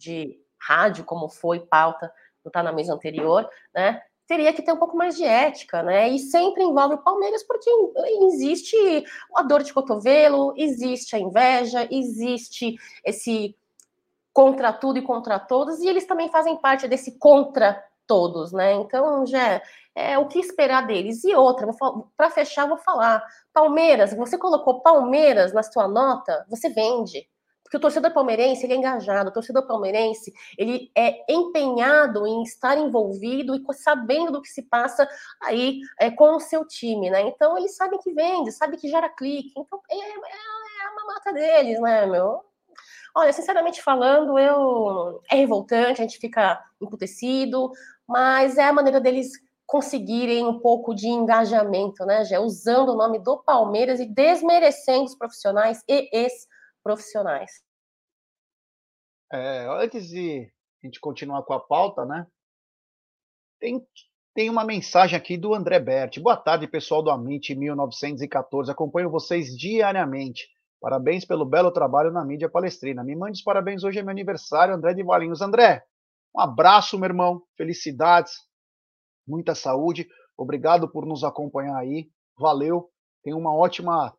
[0.00, 2.10] de rádio, como foi pauta
[2.46, 4.00] não está na mesa anterior, né?
[4.26, 6.08] Teria que ter um pouco mais de ética, né?
[6.08, 7.70] E sempre envolve o Palmeiras, porque
[8.24, 13.56] existe a dor de cotovelo, existe a inveja, existe esse
[14.32, 18.74] contra tudo e contra todos, e eles também fazem parte desse contra todos, né?
[18.74, 19.62] Então, já
[19.94, 21.24] é o que esperar deles.
[21.24, 21.66] E outra,
[22.16, 27.28] para fechar, vou falar: Palmeiras, você colocou Palmeiras na sua nota, você vende.
[27.66, 32.78] Porque o torcedor palmeirense, ele é engajado, o torcedor palmeirense, ele é empenhado em estar
[32.78, 35.08] envolvido e sabendo do que se passa
[35.42, 37.22] aí é, com o seu time, né?
[37.22, 39.52] Então, eles sabem que vende, sabem que gera clique.
[39.58, 42.40] Então, é, é, é uma mata deles, né, meu?
[43.16, 47.72] Olha, sinceramente falando, eu é revoltante, a gente fica emputecido,
[48.06, 49.32] mas é a maneira deles
[49.66, 55.16] conseguirem um pouco de engajamento, né, já usando o nome do Palmeiras e desmerecendo os
[55.16, 56.46] profissionais e ex
[56.86, 57.50] profissionais.
[59.32, 60.48] É, antes de
[60.80, 62.24] a gente continuar com a pauta, né?
[63.58, 63.84] Tem,
[64.32, 66.20] tem uma mensagem aqui do André Berti.
[66.20, 68.70] Boa tarde, pessoal do Amit 1914.
[68.70, 70.48] Acompanho vocês diariamente.
[70.80, 73.02] Parabéns pelo belo trabalho na mídia palestrina.
[73.02, 73.82] Me mande os parabéns.
[73.82, 75.42] Hoje é meu aniversário, André de Valinhos.
[75.42, 75.82] André,
[76.32, 77.42] um abraço, meu irmão.
[77.56, 78.32] Felicidades,
[79.26, 80.06] muita saúde.
[80.38, 82.08] Obrigado por nos acompanhar aí.
[82.38, 82.88] Valeu.
[83.24, 84.16] Tenha uma ótima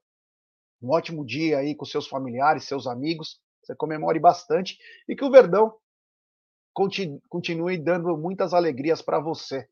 [0.82, 5.32] um ótimo dia aí com seus familiares, seus amigos, você comemore bastante e que o
[5.32, 5.74] Verdão
[7.28, 9.68] continue dando muitas alegrias para você.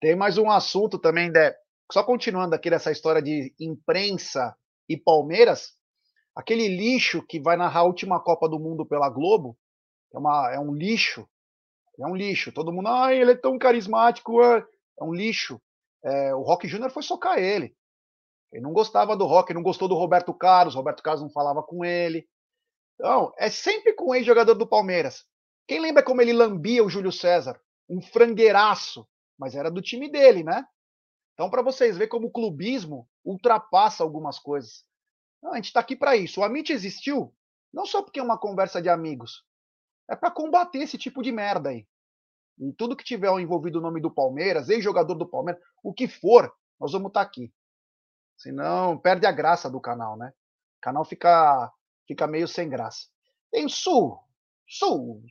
[0.00, 1.54] Tem mais um assunto também, de,
[1.92, 4.56] só continuando aqui nessa história de imprensa
[4.88, 5.74] e Palmeiras,
[6.34, 9.58] aquele lixo que vai narrar a última Copa do Mundo pela Globo,
[10.14, 11.28] é, uma, é um lixo,
[12.00, 12.52] é um lixo.
[12.52, 14.64] Todo mundo, ah, ele é tão carismático, é,
[15.00, 15.60] é um lixo.
[16.02, 17.76] É, o Rock Júnior foi socar ele.
[18.52, 21.84] Ele não gostava do rock, não gostou do Roberto Carlos, Roberto Carlos não falava com
[21.84, 22.26] ele.
[22.94, 25.24] Então, é sempre com o ex-jogador do Palmeiras.
[25.66, 27.60] Quem lembra como ele lambia o Júlio César?
[27.88, 29.06] Um frangueiraço,
[29.38, 30.64] mas era do time dele, né?
[31.34, 34.84] Então, para vocês verem como o clubismo ultrapassa algumas coisas.
[35.42, 36.40] Não, a gente está aqui para isso.
[36.40, 37.32] O Amit existiu
[37.72, 39.44] não só porque é uma conversa de amigos,
[40.08, 41.86] é para combater esse tipo de merda aí.
[42.58, 46.52] E tudo que tiver envolvido o nome do Palmeiras, ex-jogador do Palmeiras, o que for,
[46.80, 47.52] nós vamos estar tá aqui.
[48.38, 50.32] Senão perde a graça do canal, né?
[50.78, 51.72] O canal fica,
[52.06, 53.08] fica meio sem graça.
[53.50, 54.16] Tem Sul,
[54.64, 55.24] Sul,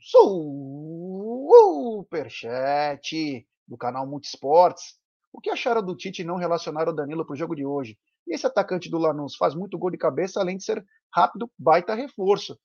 [2.04, 4.98] Superchat do canal Multisports.
[5.32, 7.98] O que acharam do Tite não relacionar o Danilo para o jogo de hoje?
[8.26, 11.94] E esse atacante do Lanús faz muito gol de cabeça, além de ser rápido, baita
[11.94, 12.58] reforço.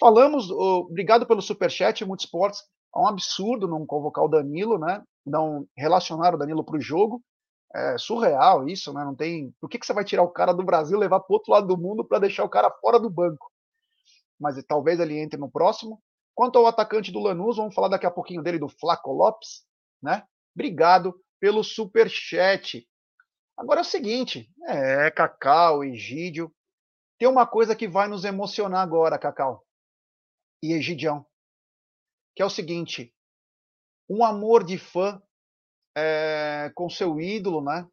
[0.00, 2.62] Falamos, obrigado pelo superchat, Multisports.
[2.96, 5.02] É um absurdo não convocar o Danilo, né?
[5.26, 7.22] Não relacionar o Danilo para o jogo
[7.74, 9.04] é surreal isso, né?
[9.04, 9.54] Não tem.
[9.60, 11.76] Por que, que você vai tirar o cara do Brasil, levar para outro lado do
[11.76, 13.50] mundo para deixar o cara fora do banco?
[14.38, 16.02] Mas talvez ele entre no próximo.
[16.34, 19.64] Quanto ao atacante do Lanús, vamos falar daqui a pouquinho dele, do Flaco Lopes,
[20.02, 20.24] né?
[20.54, 22.86] Obrigado pelo super chat.
[23.56, 26.52] Agora é o seguinte, é, Cacau, Egídio,
[27.18, 29.64] tem uma coisa que vai nos emocionar agora, Cacau
[30.62, 31.26] e Egidião,
[32.34, 33.14] que é o seguinte,
[34.08, 35.22] um amor de fã
[35.96, 37.86] é, com seu ídolo, né?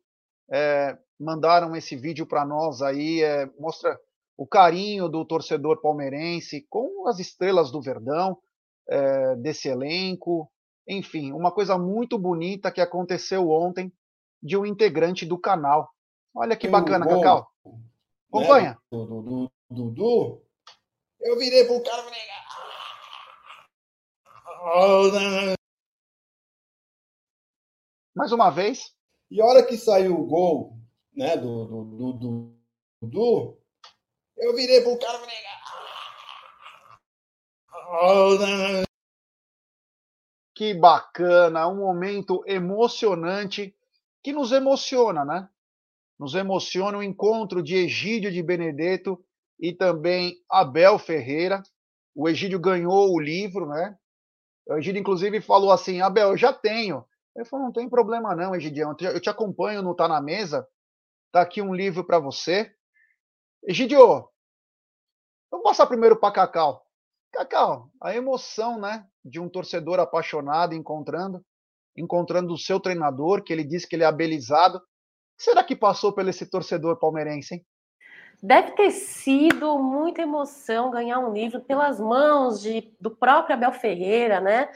[0.51, 3.99] É, mandaram esse vídeo para nós aí, é, mostra
[4.37, 8.37] o carinho do torcedor palmeirense com as estrelas do Verdão,
[9.37, 10.51] desse elenco,
[10.87, 13.93] enfim, uma coisa muito bonita que aconteceu ontem
[14.41, 15.93] de um integrante do canal.
[16.33, 17.51] Olha que bacana, bom, Cacau.
[18.29, 18.71] Acompanha.
[18.71, 20.41] Né, do Dudu,
[21.21, 22.05] eu virei pro cara e
[24.63, 25.55] falei.
[28.19, 28.93] Mais uma vez.
[29.31, 30.77] E a hora que saiu o gol
[31.15, 32.53] né, do, do, do,
[33.01, 33.57] do,
[34.35, 35.35] eu virei pro cara e falei.
[37.71, 38.83] Ah,
[40.53, 43.73] que bacana, um momento emocionante
[44.21, 45.49] que nos emociona, né?
[46.19, 49.23] Nos emociona o encontro de Egídio de Benedetto
[49.57, 51.63] e também Abel Ferreira.
[52.13, 53.97] o Egídio ganhou o livro, né?
[54.67, 57.07] O Egídio, inclusive, falou assim: Abel, eu já tenho.
[57.35, 58.95] Ele falou: não tem problema não, Egidião.
[58.99, 60.67] Eu te acompanho no Tá na Mesa.
[61.31, 62.73] Tá aqui um livro para você.
[63.63, 64.29] Egidio,
[65.51, 66.85] vamos passar primeiro para Cacau.
[67.31, 71.45] Cacau, a emoção, né, de um torcedor apaixonado encontrando,
[71.95, 74.81] encontrando o seu treinador, que ele disse que ele é abelizado.
[75.37, 77.65] Será que passou pelo esse torcedor palmeirense, hein?
[78.41, 84.39] Deve ter sido muita emoção ganhar um livro pelas mãos de, do próprio Abel Ferreira,
[84.39, 84.69] né?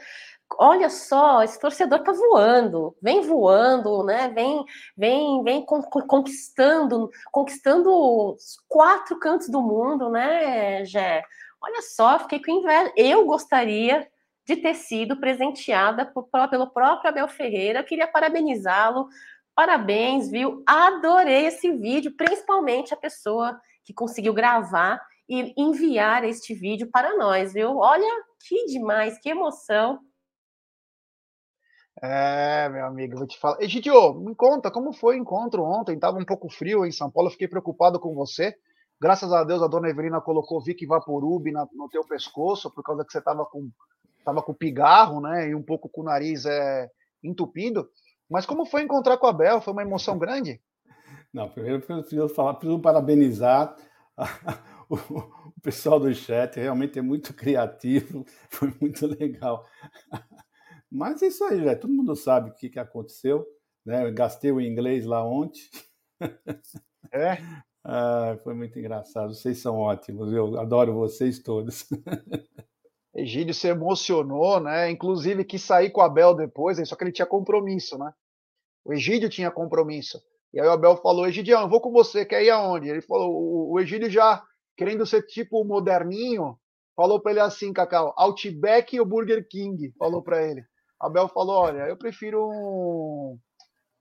[0.58, 4.28] Olha só, esse torcedor tá voando, vem voando, né?
[4.28, 4.64] Vem,
[4.96, 11.24] vem, vem conquistando, conquistando os quatro cantos do mundo, né, Gé?
[11.60, 12.92] Olha só, fiquei com inveja.
[12.96, 14.08] Eu gostaria
[14.46, 17.82] de ter sido presenteada por, pelo próprio Abel Ferreira.
[17.82, 19.08] queria parabenizá-lo.
[19.54, 20.62] Parabéns, viu?
[20.66, 27.54] Adorei esse vídeo, principalmente a pessoa que conseguiu gravar e enviar este vídeo para nós,
[27.54, 27.78] viu?
[27.78, 30.00] Olha que demais, que emoção.
[32.06, 33.62] É, meu amigo, vou te falar.
[33.62, 35.98] Egidio, me conta, como foi o encontro ontem?
[35.98, 38.54] Tava um pouco frio em São Paulo, fiquei preocupado com você.
[39.00, 43.10] Graças a Deus a dona Evelina colocou Vic Vaporub no teu pescoço, por causa que
[43.10, 43.70] você estava com,
[44.22, 45.48] tava com pigarro, né?
[45.48, 46.90] E um pouco com o nariz é,
[47.22, 47.88] entupido.
[48.28, 49.62] Mas como foi encontrar com a Bel?
[49.62, 50.60] Foi uma emoção grande?
[51.32, 53.74] Não, primeiro preciso falar, preciso parabenizar
[54.90, 59.64] o pessoal do chat, realmente é muito criativo, foi muito legal.
[60.94, 63.44] Mas é isso aí, já todo mundo sabe o que, que aconteceu.
[63.84, 64.06] Né?
[64.06, 65.60] Eu gastei o inglês lá ontem.
[67.12, 67.36] É?
[67.86, 69.34] Ah, foi muito engraçado.
[69.34, 71.86] Vocês são ótimos, eu adoro vocês todos.
[73.14, 74.90] Egídio se emocionou, né?
[74.90, 78.10] Inclusive quis sair com o Abel depois, só que ele tinha compromisso, né?
[78.86, 80.18] O Egídio tinha compromisso.
[80.54, 82.88] E aí o Abel falou: Egidião, eu vou com você, quer ir aonde?
[82.88, 84.42] Ele falou: o, o Egídio já
[84.74, 86.58] querendo ser tipo moderninho,
[86.96, 89.92] falou para ele assim, Cacau, Outback ou Burger King?
[89.98, 90.64] Falou para ele.
[91.06, 93.38] Abel falou: olha, eu prefiro um,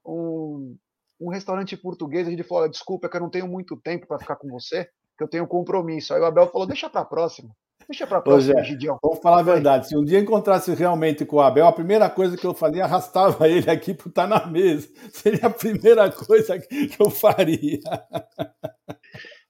[0.06, 0.78] um
[1.24, 4.20] um restaurante português, a gente falou, desculpa, é que eu não tenho muito tempo para
[4.20, 4.86] ficar com você,
[5.18, 6.14] que eu tenho um compromisso.
[6.14, 7.56] Aí o Abel falou, deixa para a próxima.
[7.88, 8.98] Deixa para próxima, Gidião.
[9.02, 9.88] Vamos falar a verdade.
[9.88, 13.48] Se um dia encontrasse realmente com o Abel, a primeira coisa que eu faria, arrastava
[13.48, 14.88] ele aqui para estar na mesa.
[15.12, 17.80] Seria a primeira coisa que eu faria.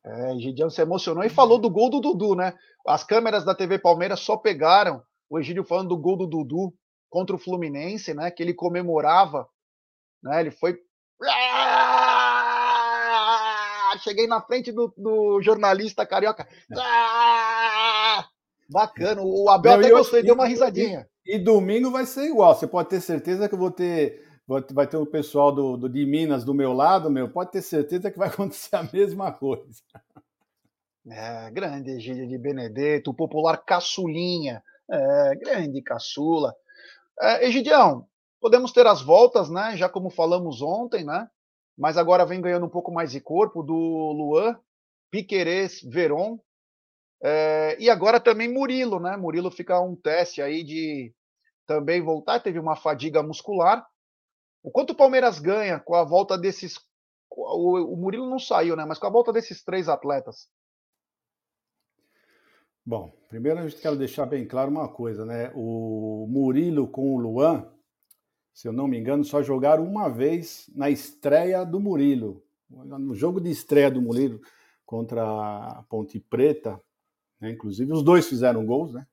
[0.04, 2.54] É, Gidião se emocionou e falou do gol do Dudu, né?
[2.86, 6.74] As câmeras da TV Palmeiras só pegaram o Egídio falando do gol do Dudu
[7.14, 8.32] contra o Fluminense, né?
[8.32, 9.48] Que ele comemorava,
[10.24, 10.40] né?
[10.42, 10.80] Ele foi
[11.24, 12.32] ah!
[14.04, 16.48] Cheguei na frente do, do jornalista carioca.
[16.76, 18.28] Ah!
[18.68, 21.08] Bacana, o Abel até gostou e deu uma risadinha.
[21.24, 22.56] E, e, domingo vai ser igual.
[22.56, 24.28] Você pode ter certeza que eu vou ter.
[24.48, 27.30] Vai ter o pessoal do, do, de Minas do meu lado, meu.
[27.30, 29.84] Pode ter certeza que vai acontecer a mesma coisa.
[31.08, 34.64] É, grande Egídio de Benedetto, o popular caçulinha.
[34.90, 36.56] É, grande caçula.
[37.22, 38.08] É, Egidião,
[38.44, 39.78] Podemos ter as voltas, né?
[39.78, 41.30] Já como falamos ontem, né?
[41.78, 44.60] Mas agora vem ganhando um pouco mais de corpo do Luan,
[45.10, 46.38] Piquerez, Veron.
[47.24, 49.16] É, e agora também Murilo, né?
[49.16, 51.16] Murilo fica um teste aí de
[51.66, 53.88] também voltar, teve uma fadiga muscular.
[54.62, 56.78] O quanto o Palmeiras ganha com a volta desses.
[57.32, 58.84] O, o Murilo não saiu, né?
[58.84, 60.50] Mas com a volta desses três atletas.
[62.86, 65.52] Bom, primeiro a gente quer deixar bem claro uma coisa, né?
[65.56, 67.74] O Murilo com o Luan
[68.54, 72.44] se eu não me engano, só jogaram uma vez na estreia do Murilo.
[72.70, 74.40] No jogo de estreia do Murilo
[74.86, 76.80] contra a Ponte Preta,
[77.42, 77.52] né?
[77.52, 79.08] inclusive os dois fizeram gols, né?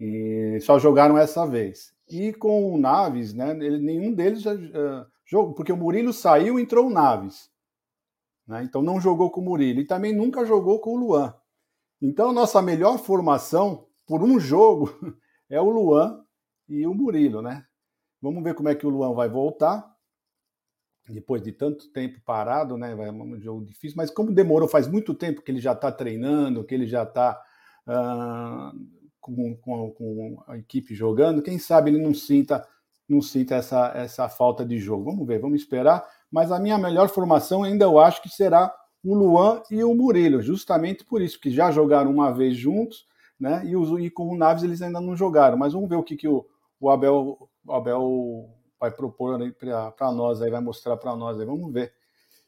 [0.00, 1.94] E só jogaram essa vez.
[2.08, 3.50] E com o Naves, né?
[3.50, 7.50] Ele, nenhum deles uh, jogou, porque o Murilo saiu e entrou o Naves.
[8.46, 8.64] Né?
[8.64, 9.80] Então não jogou com o Murilo.
[9.80, 11.34] E também nunca jogou com o Luan.
[12.02, 14.90] Então, nossa melhor formação por um jogo
[15.48, 16.20] é o Luan
[16.68, 17.64] e o Murilo, né?
[18.20, 19.88] Vamos ver como é que o Luan vai voltar.
[21.08, 22.92] Depois de tanto tempo parado, né?
[22.96, 26.64] Vai um jogo difícil, mas como demorou, faz muito tempo que ele já está treinando,
[26.64, 27.40] que ele já está
[27.86, 28.72] uh, ah,
[29.20, 32.66] com, com, com, a equipe jogando, quem sabe ele não sinta,
[33.08, 35.04] não sinta essa, essa falta de jogo.
[35.04, 36.04] Vamos ver, vamos esperar.
[36.30, 38.74] Mas a minha melhor formação ainda eu acho que será
[39.04, 43.06] o Luan e o Murilo, justamente por isso, que já jogaram uma vez juntos,
[43.38, 43.62] né?
[43.66, 45.56] E, os, e com o Naves eles ainda não jogaram.
[45.56, 46.46] Mas vamos ver o que, que o,
[46.78, 48.48] o Abel, o Abel
[48.78, 49.38] vai propor
[49.96, 51.92] para nós, aí vai mostrar para nós, aí vamos ver.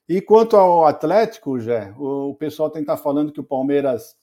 [0.09, 3.45] E quanto ao Atlético, Jé, o, o pessoal tem que estar tá falando que o
[3.45, 4.17] Palmeiras,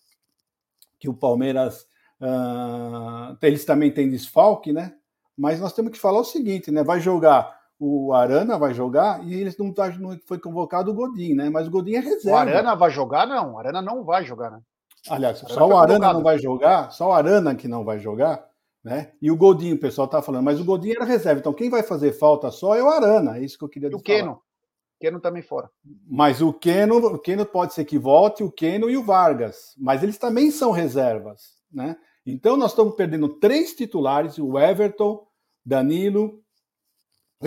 [1.00, 1.88] que o Palmeiras,
[2.22, 4.96] uh, eles também têm desfalque, né?
[5.36, 6.84] Mas nós temos que falar o seguinte, né?
[6.84, 11.34] Vai jogar o Arana vai jogar e eles não, tá, não foi convocado o Godin,
[11.34, 11.50] né?
[11.50, 12.38] Mas o Godin é reserva.
[12.38, 13.54] O Arana vai jogar, não.
[13.54, 14.62] O Arana não vai jogar, né?
[15.10, 18.48] Aliás, só o Arana não vai jogar, só o Arana que não vai jogar,
[18.84, 19.14] né?
[19.20, 21.82] E o Godinho, o pessoal tá falando, mas o Godinho era reserva, então quem vai
[21.82, 24.00] fazer falta só é o Arana, é isso que eu queria dizer.
[24.00, 24.34] O Keno.
[24.34, 25.68] O Keno também fora.
[26.08, 30.04] Mas o Keno, o Keno pode ser que volte, o Keno e o Vargas, mas
[30.04, 31.98] eles também são reservas, né?
[32.24, 35.26] Então nós estamos perdendo três titulares, o Everton,
[35.66, 36.41] Danilo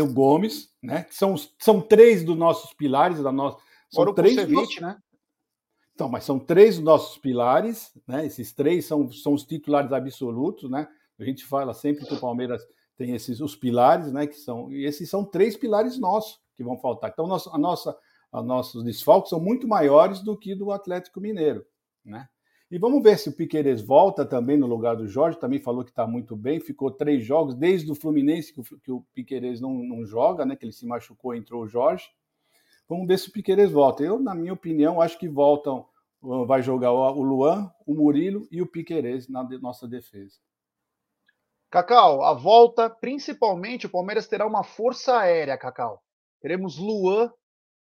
[0.03, 1.05] o Gomes, né?
[1.05, 3.59] Que são, são três dos nossos pilares da nossa.
[3.91, 4.81] São três o nossos...
[4.81, 4.97] né?
[5.95, 8.27] Então, mas são três dos nossos pilares, né?
[8.27, 10.89] Esses três são, são os titulares absolutos, né?
[11.19, 12.67] A gente fala sempre que o Palmeiras
[12.97, 14.27] tem esses os pilares, né?
[14.27, 17.11] Que são e esses são três pilares nossos que vão faltar.
[17.11, 17.97] Então, nosso, a nossa,
[18.33, 21.65] a nossos desfalques são muito maiores do que do Atlético Mineiro,
[22.05, 22.29] né?
[22.75, 25.39] E vamos ver se o Piqueires volta também no lugar do Jorge.
[25.39, 26.59] Também falou que está muito bem.
[26.59, 30.57] Ficou três jogos, desde o Fluminense que o, que o Piqueires não, não joga, né?
[30.57, 32.11] Que ele se machucou, entrou o Jorge.
[32.89, 34.03] Vamos ver se o Piqueires volta.
[34.03, 35.87] Eu, na minha opinião, acho que voltam.
[36.21, 40.41] Vai jogar o Luan, o Murilo e o Piqueires na nossa defesa.
[41.71, 46.03] Cacau, a volta, principalmente, o Palmeiras terá uma força aérea, Cacau.
[46.41, 47.33] Teremos Luan,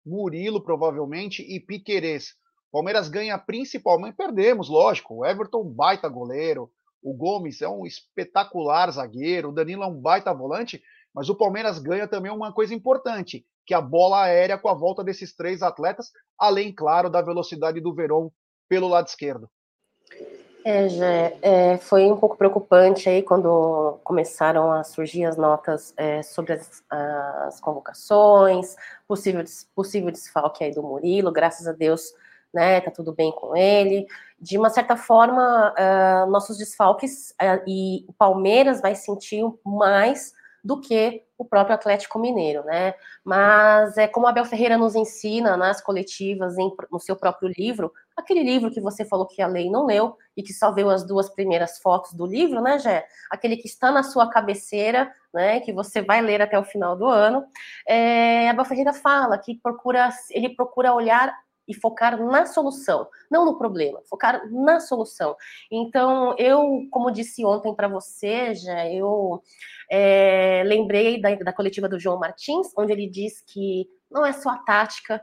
[0.05, 2.35] Murilo, provavelmente, e Piqueires.
[2.75, 5.15] Palmeiras ganha principalmente, perdemos, lógico.
[5.15, 6.69] O Everton, baita goleiro.
[7.01, 9.47] O Gomes é um espetacular zagueiro.
[9.47, 10.83] O Danilo é um baita volante.
[11.13, 14.73] Mas o Palmeiras ganha também uma coisa importante, que é a bola aérea com a
[14.73, 18.29] volta desses três atletas, além, claro, da velocidade do Verón
[18.67, 19.49] pelo lado esquerdo.
[20.65, 21.05] É, já,
[21.41, 26.83] é, foi um pouco preocupante aí quando começaram a surgir as notas é, sobre as,
[26.89, 28.75] as, convocações,
[29.07, 32.11] possível, possível desfalque aí do Murilo, graças a Deus,
[32.55, 34.07] né, tá tudo bem com ele.
[34.39, 40.33] De uma certa forma, uh, nossos desfalques uh, e o Palmeiras vai sentir mais
[40.63, 42.95] do que o próprio Atlético Mineiro, né?
[43.23, 47.91] Mas é como a Abel Ferreira nos ensina nas coletivas, em, no seu próprio livro,
[48.15, 51.05] aquele livro que você falou que a lei não leu e que só viu as
[51.05, 53.05] duas primeiras fotos do livro, né, Jé?
[53.29, 55.59] Aquele que está na sua cabeceira, né?
[55.59, 57.45] Que você vai ler até o final do ano.
[57.87, 61.31] É, a Abel Ferreira fala que procura, ele procura olhar
[61.67, 65.35] e focar na solução, não no problema, focar na solução.
[65.71, 69.41] Então, eu, como disse ontem para você, já eu
[69.89, 74.49] é, lembrei da, da coletiva do João Martins, onde ele diz que não é só
[74.49, 75.21] a tática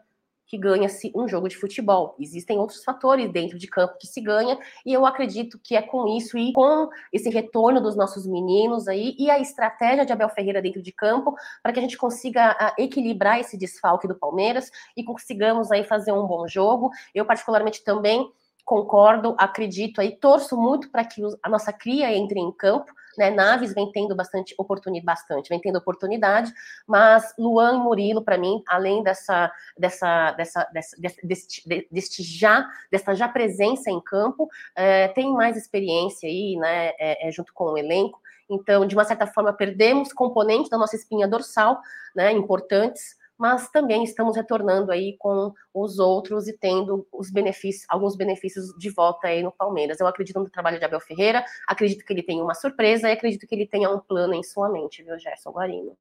[0.52, 2.14] que ganha-se um jogo de futebol.
[2.20, 6.06] Existem outros fatores dentro de campo que se ganha, e eu acredito que é com
[6.06, 10.60] isso e com esse retorno dos nossos meninos aí e a estratégia de Abel Ferreira
[10.60, 15.02] dentro de campo para que a gente consiga ah, equilibrar esse desfalque do Palmeiras e
[15.02, 16.90] consigamos aí fazer um bom jogo.
[17.14, 18.30] Eu particularmente também
[18.72, 23.74] concordo, acredito aí, torço muito para que a nossa cria entre em campo, né, Naves
[23.74, 26.50] vem tendo bastante oportunidade, bastante, vem tendo oportunidade,
[26.86, 33.14] mas Luan e Murilo, para mim, além dessa, dessa, dessa, dessa deste, deste, já, dessa
[33.14, 37.76] já presença em campo, é, tem mais experiência aí, né, é, é, junto com o
[37.76, 38.18] elenco.
[38.48, 41.78] Então, de uma certa forma, perdemos componentes da nossa espinha dorsal,
[42.16, 48.14] né, importantes, mas também estamos retornando aí com os outros e tendo os benefícios, alguns
[48.14, 49.98] benefícios de volta aí no Palmeiras.
[49.98, 53.44] Eu acredito no trabalho de Abel Ferreira, acredito que ele tenha uma surpresa e acredito
[53.44, 55.98] que ele tenha um plano em sua mente, viu, Gerson Guarino?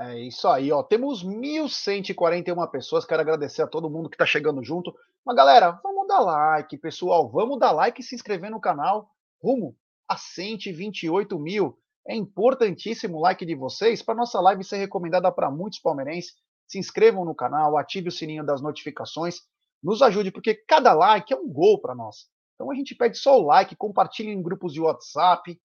[0.00, 0.82] É isso aí, ó.
[0.82, 3.04] Temos 1.141 pessoas.
[3.04, 4.92] Quero agradecer a todo mundo que está chegando junto.
[5.24, 7.28] Mas, galera, vamos dar like, pessoal.
[7.28, 9.08] Vamos dar like e se inscrever no canal.
[9.40, 9.76] Rumo
[10.08, 11.78] a 128 mil.
[12.06, 16.34] É importantíssimo o like de vocês para nossa live ser recomendada para muitos palmeirenses.
[16.66, 19.40] Se inscrevam no canal, ative o sininho das notificações,
[19.82, 22.26] nos ajude, porque cada like é um gol para nós.
[22.54, 25.58] Então a gente pede só o like, compartilhe em grupos de WhatsApp.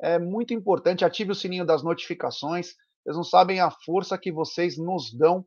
[0.00, 2.74] É muito importante, ative o sininho das notificações.
[3.02, 5.44] Vocês não sabem a força que vocês nos dão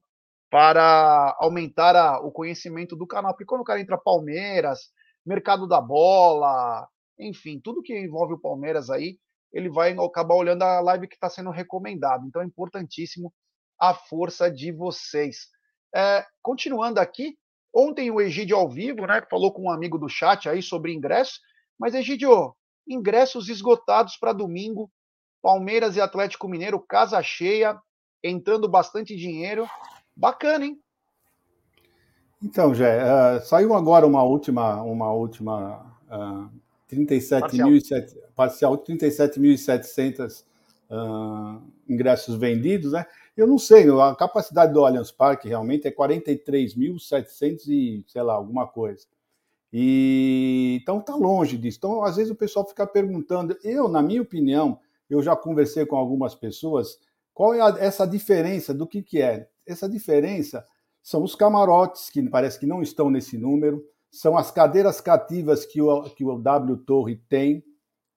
[0.49, 3.31] para aumentar a, o conhecimento do canal.
[3.31, 4.91] Porque quando o cara entra Palmeiras,
[5.25, 9.17] mercado da bola, enfim, tudo que envolve o Palmeiras aí,
[9.53, 12.25] ele vai acabar olhando a live que está sendo recomendada.
[12.25, 13.33] Então é importantíssimo
[13.79, 15.47] a força de vocês.
[15.93, 17.37] É, continuando aqui,
[17.73, 21.39] ontem o Egídio ao vivo, né, falou com um amigo do chat aí sobre ingressos,
[21.77, 22.55] mas Egídio,
[22.87, 24.91] ingressos esgotados para domingo,
[25.41, 27.79] Palmeiras e Atlético Mineiro, casa cheia,
[28.23, 29.67] entrando bastante dinheiro,
[30.15, 30.79] bacana, hein?
[32.43, 36.60] Então, Jé, uh, saiu agora uma última, uma última uh,
[36.91, 40.43] 37.700 parcial, 37.700
[40.89, 43.05] uh, ingressos vendidos, né?
[43.35, 48.67] Eu não sei, a capacidade do Allianz Parque realmente é 43.700 e sei lá, alguma
[48.67, 49.05] coisa.
[49.71, 51.77] E então tá longe disso.
[51.77, 54.79] Então, às vezes o pessoal fica perguntando, eu, na minha opinião,
[55.09, 56.99] eu já conversei com algumas pessoas,
[57.33, 59.47] qual é a, essa diferença do que que é?
[59.65, 60.65] Essa diferença
[61.01, 65.81] são os camarotes que parece que não estão nesse número, são as cadeiras cativas que
[65.81, 67.63] o, que o W Torre tem,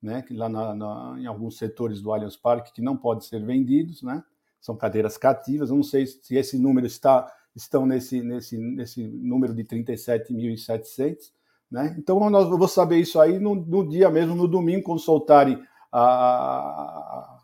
[0.01, 4.03] né, lá na, na, em alguns setores do Allianz Parque, que não podem ser vendidos,
[4.03, 4.23] né?
[4.59, 5.69] São cadeiras cativas.
[5.69, 11.31] Eu não sei se esse número está estão nesse, nesse, nesse número de 37.700,
[11.71, 11.95] né?
[11.97, 17.39] Então nós vou saber isso aí no, no, dia mesmo, no domingo, quando soltarem a,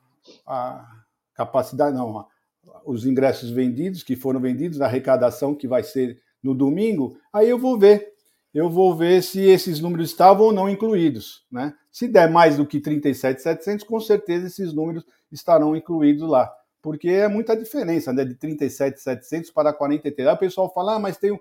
[0.46, 2.28] a, capacidade, não,
[2.86, 7.58] os ingressos vendidos, que foram vendidos, a arrecadação que vai ser no domingo, aí eu
[7.58, 8.11] vou ver.
[8.54, 11.46] Eu vou ver se esses números estavam ou não incluídos.
[11.52, 11.74] Né?
[11.90, 16.52] Se der mais do que 37,700, com certeza esses números estarão incluídos lá.
[16.82, 18.26] Porque é muita diferença, né?
[18.26, 20.28] De 37,700 para 43.
[20.28, 21.40] Aí o pessoal fala, ah, mas tem um,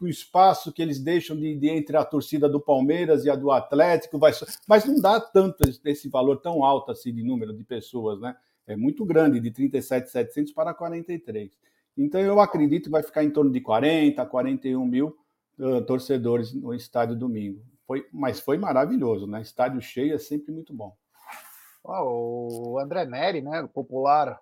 [0.00, 3.50] um espaço que eles deixam de, de, entre a torcida do Palmeiras e a do
[3.50, 4.32] Atlético, vai,
[4.66, 8.34] mas não dá tanto esse valor tão alto assim de número de pessoas, né?
[8.66, 11.50] É muito grande, de 37,700 para 43.
[11.96, 15.14] Então eu acredito que vai ficar em torno de 40, 41 mil
[15.58, 17.62] uh, torcedores no estádio domingo.
[17.86, 19.40] Foi, mas foi maravilhoso, né?
[19.40, 20.94] Estádio cheio é sempre muito bom.
[21.84, 24.38] o André Neri, né, o popular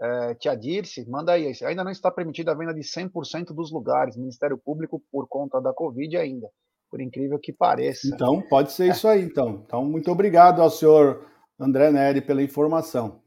[0.00, 1.52] é, Tia Dirce, manda aí.
[1.62, 4.16] Ainda não está permitida a venda de 100% dos lugares.
[4.16, 6.48] Ministério Público, por conta da Covid ainda.
[6.90, 8.08] Por incrível que pareça.
[8.08, 9.62] Então, pode ser isso aí, então.
[9.64, 11.26] Então, muito obrigado ao senhor
[11.58, 13.22] André Neri pela informação.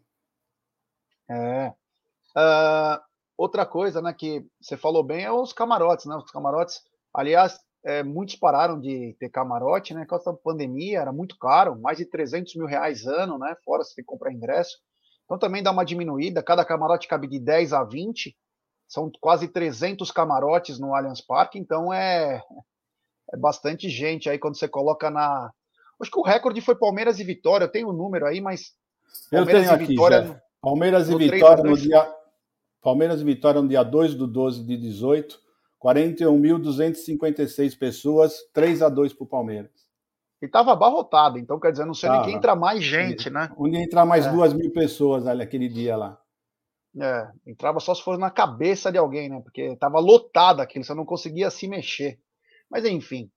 [1.30, 1.72] É.
[2.36, 3.00] Uh,
[3.38, 6.16] outra coisa, né, que você falou bem é os camarotes, né?
[6.16, 6.82] Os camarotes,
[7.14, 10.02] aliás, é, muitos pararam de ter camarote, né?
[10.02, 13.56] Por causa da pandemia, era muito caro, mais de 300 mil reais ano, né?
[13.64, 14.78] Fora se comprar ingresso.
[15.26, 18.36] Então também dá uma diminuída, cada camarote cabe de 10 a 20,
[18.88, 22.42] são quase 300 camarotes no Allianz Parque, então é,
[23.34, 25.52] é bastante gente aí quando você coloca na...
[26.00, 28.74] Acho que o recorde foi Palmeiras e Vitória, eu tenho o um número aí, mas...
[29.32, 32.16] Palmeiras eu tenho aqui, Vitória, Palmeiras e Vitória no dia...
[32.82, 35.40] Palmeiras e Vitória no dia 2 do 12 de 18,
[35.84, 39.72] 41.256 pessoas, 3 a 2 para o Palmeiras.
[40.42, 43.50] E estava abarrotado, então quer dizer, não sei nem que entra mais gente, né?
[43.58, 44.32] Onde entrar mais é.
[44.32, 46.18] duas mil pessoas ali aquele dia lá.
[47.02, 49.42] É, entrava só se fosse na cabeça de alguém, né?
[49.42, 52.20] Porque estava lotado aquilo, você não conseguia se mexer.
[52.70, 53.32] Mas enfim.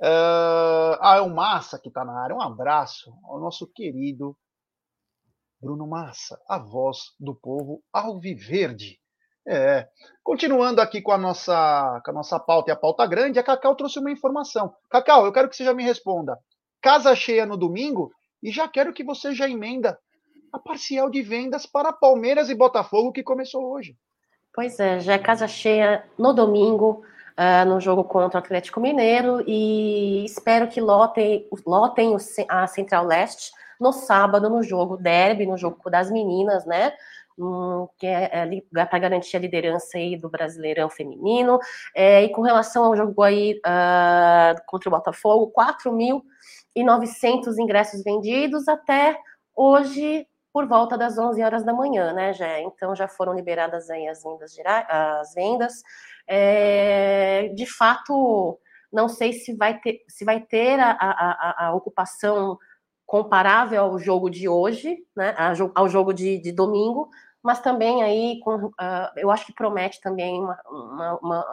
[0.00, 0.94] Uh...
[1.00, 2.36] Ah, é o Massa que está na área.
[2.36, 4.36] Um abraço ao nosso querido
[5.60, 9.00] Bruno Massa, a voz do povo alviverde.
[9.50, 9.88] É.
[10.22, 13.74] Continuando aqui com a nossa, com a nossa pauta e a pauta grande, a Cacau
[13.74, 14.74] trouxe uma informação.
[14.90, 16.38] Cacau, eu quero que você já me responda.
[16.82, 19.98] Casa cheia no domingo e já quero que você já emenda
[20.52, 23.96] a parcial de vendas para Palmeiras e Botafogo que começou hoje.
[24.52, 27.02] Pois é, já é casa cheia no domingo,
[27.38, 32.14] uh, no jogo contra o Atlético Mineiro e espero que lotem, lotem
[32.48, 36.92] a Central Leste no sábado no jogo derby, no jogo das meninas, né?
[37.98, 41.58] Que é, é para garantir a liderança aí do Brasileirão feminino.
[41.94, 49.18] É, e com relação ao jogo aí uh, contra o Botafogo, 4.900 ingressos vendidos até
[49.54, 54.08] hoje por volta das 11 horas da manhã, né, já Então já foram liberadas aí
[54.08, 54.56] as vendas,
[54.88, 55.82] as vendas.
[56.26, 58.58] É, de fato,
[58.92, 62.58] não sei se vai ter, se vai ter a, a, a ocupação
[63.06, 65.34] comparável ao jogo de hoje, né,
[65.74, 67.08] ao jogo de, de domingo,
[67.42, 68.72] mas também aí com, uh,
[69.16, 71.46] eu acho que promete também uma, uma, uma,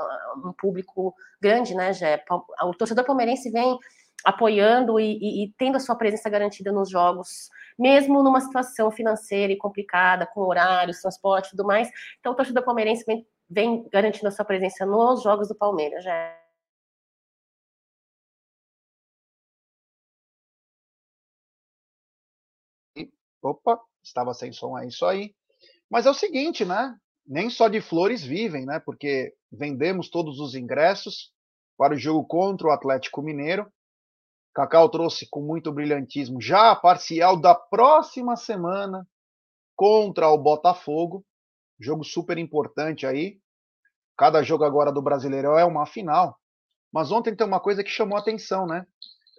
[0.45, 2.23] um público grande, né, Jé?
[2.63, 3.77] O torcedor palmeirense vem
[4.23, 9.53] apoiando e, e, e, tendo a sua presença garantida nos jogos, mesmo numa situação financeira
[9.53, 11.89] e complicada, com horários, transporte e tudo mais.
[12.19, 16.35] Então, o torcedor palmeirense vem, vem garantindo a sua presença nos jogos do Palmeiras, já.
[23.41, 25.35] Opa, estava sem som aí, isso aí.
[25.89, 26.95] Mas é o seguinte, né?
[27.25, 28.79] Nem só de flores vivem, né?
[28.79, 31.31] Porque vendemos todos os ingressos
[31.77, 33.71] para o jogo contra o Atlético Mineiro.
[34.53, 39.05] Cacau trouxe com muito brilhantismo já a parcial da próxima semana
[39.75, 41.25] contra o Botafogo.
[41.79, 43.39] Jogo super importante aí.
[44.17, 46.39] Cada jogo agora do Brasileirão é uma final.
[46.91, 48.87] Mas ontem tem uma coisa que chamou a atenção, né?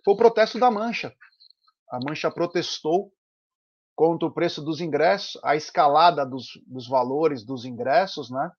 [0.04, 1.14] Foi o protesto da Mancha.
[1.90, 3.10] A Mancha protestou
[3.96, 8.52] contra o preço dos ingressos, a escalada dos, dos valores dos ingressos, né?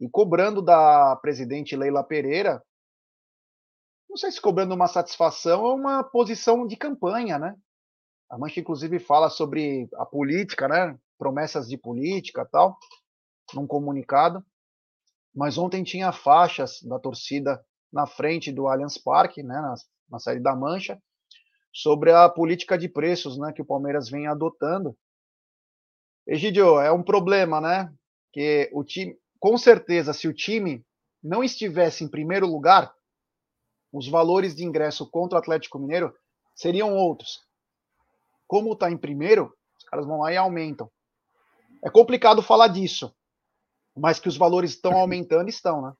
[0.00, 2.62] E cobrando da presidente Leila Pereira,
[4.08, 7.56] não sei se cobrando uma satisfação ou uma posição de campanha, né?
[8.30, 10.96] A Mancha, inclusive, fala sobre a política, né?
[11.18, 12.78] Promessas de política tal,
[13.52, 14.44] num comunicado.
[15.34, 19.60] Mas ontem tinha faixas da torcida na frente do Allianz Parque, né?
[19.60, 19.74] Na,
[20.08, 21.00] na série da Mancha,
[21.72, 24.96] sobre a política de preços né, que o Palmeiras vem adotando.
[26.26, 27.92] Egidio, é um problema, né?
[28.32, 30.84] Que o time, com certeza, se o time
[31.22, 32.94] não estivesse em primeiro lugar,
[33.92, 36.14] os valores de ingresso contra o Atlético Mineiro
[36.54, 37.40] seriam outros.
[38.46, 40.90] Como está em primeiro, os caras vão lá e aumentam.
[41.84, 43.14] É complicado falar disso,
[43.96, 45.92] mas que os valores estão aumentando, estão, né?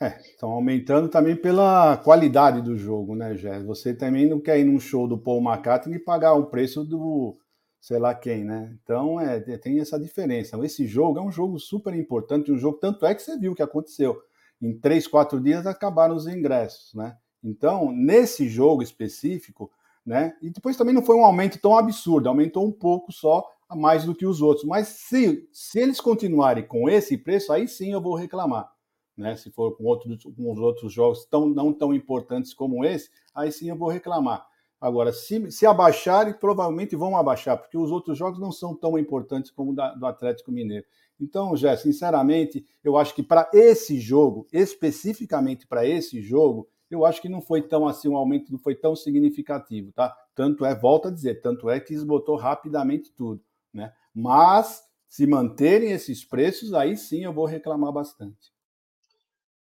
[0.00, 3.58] É, estão aumentando também pela qualidade do jogo, né, Jé?
[3.64, 7.36] Você também não quer ir num show do Paul McCartney e pagar o preço do
[7.80, 8.76] sei lá quem, né?
[8.82, 10.56] Então é, tem essa diferença.
[10.64, 13.54] Esse jogo é um jogo super importante, um jogo, tanto é que você viu o
[13.54, 14.20] que aconteceu.
[14.62, 17.16] Em três, quatro dias acabaram os ingressos, né?
[17.42, 19.70] Então, nesse jogo específico,
[20.06, 20.36] né?
[20.40, 24.04] E depois também não foi um aumento tão absurdo, aumentou um pouco só a mais
[24.04, 24.64] do que os outros.
[24.64, 28.77] Mas se, se eles continuarem com esse preço, aí sim eu vou reclamar.
[29.18, 29.34] Né?
[29.36, 33.50] Se for com, outros, com os outros jogos tão, não tão importantes como esse, aí
[33.50, 34.46] sim eu vou reclamar.
[34.80, 39.50] Agora, se, se abaixarem, provavelmente vão abaixar, porque os outros jogos não são tão importantes
[39.50, 40.86] como o da, do Atlético Mineiro.
[41.20, 47.20] Então, Jé, sinceramente, eu acho que para esse jogo, especificamente para esse jogo, eu acho
[47.20, 50.16] que não foi tão assim, um aumento não foi tão significativo, tá?
[50.32, 53.42] Tanto é, volta a dizer, tanto é que esgotou rapidamente tudo,
[53.74, 53.92] né?
[54.14, 58.56] Mas se manterem esses preços, aí sim eu vou reclamar bastante.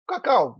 [0.08, 0.58] Cacau,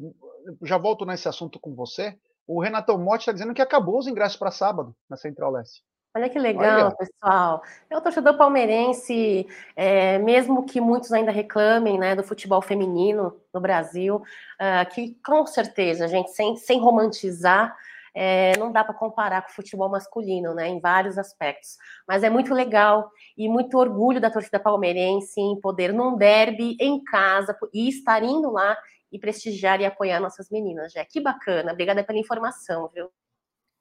[0.62, 2.18] já volto nesse assunto com você.
[2.46, 5.84] O Renatão Motti está dizendo que acabou os ingressos para sábado na Central Leste.
[6.16, 6.96] Olha que legal, Olha.
[6.96, 7.62] pessoal.
[7.90, 9.46] É o torcedor palmeirense,
[9.76, 15.46] é, mesmo que muitos ainda reclamem né, do futebol feminino no Brasil, uh, que com
[15.46, 17.76] certeza, gente, sem, sem romantizar,
[18.16, 21.78] é, não dá para comparar com o futebol masculino, né, em vários aspectos.
[22.08, 27.04] Mas é muito legal e muito orgulho da torcida palmeirense em poder num derby em
[27.04, 28.76] casa e estar indo lá
[29.12, 31.06] e prestigiar e apoiar nossas meninas, já.
[31.06, 31.72] Que bacana.
[31.72, 33.10] Obrigada pela informação, viu?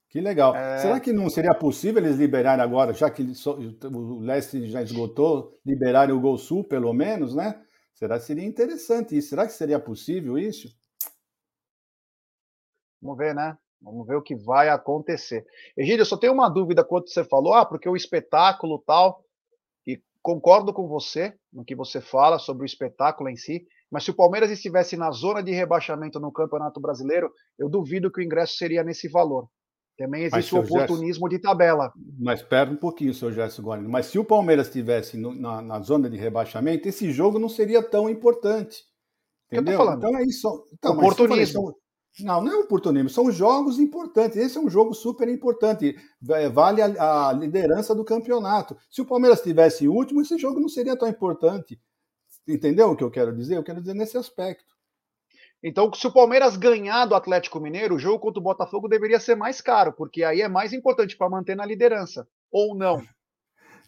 [0.09, 0.55] Que legal.
[0.55, 0.79] É...
[0.79, 3.23] Será que não seria possível eles liberarem agora, já que
[3.85, 7.61] o Leste já esgotou, liberarem o Gol Sul, pelo menos, né?
[7.93, 9.31] Será que seria interessante isso?
[9.31, 10.69] Será que seria possível isso?
[13.01, 13.57] Vamos ver, né?
[13.81, 15.47] Vamos ver o que vai acontecer.
[15.77, 19.25] Egílio, eu só tenho uma dúvida quando você falou, ah, porque o espetáculo tal,
[19.87, 24.11] e concordo com você no que você fala sobre o espetáculo em si, mas se
[24.11, 28.57] o Palmeiras estivesse na zona de rebaixamento no Campeonato Brasileiro, eu duvido que o ingresso
[28.57, 29.49] seria nesse valor.
[29.97, 31.91] Também existe o oportunismo Gerson, de tabela.
[32.19, 33.89] Mas espera um pouquinho, seu Gerson Guarani.
[33.89, 38.11] Mas se o Palmeiras estivesse na, na, zona de rebaixamento, esse jogo não seria tão
[38.11, 38.85] importante.
[39.51, 39.91] Entendeu?
[39.93, 40.67] Então é isso.
[40.75, 41.75] Então, oportunismo.
[42.21, 44.37] Não, não é oportunismo, são jogos importantes.
[44.39, 45.95] Esse é um jogo super importante.
[46.53, 48.77] Vale a, a liderança do campeonato.
[48.91, 51.79] Se o Palmeiras estivesse último, esse jogo não seria tão importante.
[52.47, 53.57] Entendeu o que eu quero dizer?
[53.57, 54.77] Eu quero dizer nesse aspecto.
[55.63, 59.35] Então, se o Palmeiras ganhar do Atlético Mineiro, o jogo contra o Botafogo deveria ser
[59.35, 62.29] mais caro, porque aí é mais importante para manter na liderança.
[62.51, 63.03] Ou não?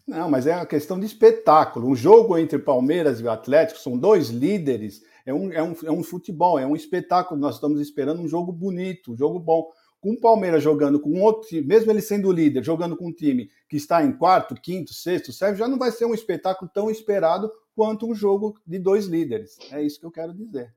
[0.07, 1.87] Não, mas é uma questão de espetáculo.
[1.87, 5.03] Um jogo entre Palmeiras e o Atlético são dois líderes.
[5.27, 7.39] É um, é um, é um futebol, é um espetáculo.
[7.39, 9.69] Nós estamos esperando um jogo bonito, um jogo bom.
[10.01, 13.51] Com o Palmeiras jogando com outro time, mesmo ele sendo líder, jogando com um time
[13.69, 17.53] que está em quarto, quinto, sexto, sétimo, já não vai ser um espetáculo tão esperado
[17.79, 19.57] quanto um jogo de dois líderes.
[19.70, 20.74] É isso que eu quero dizer.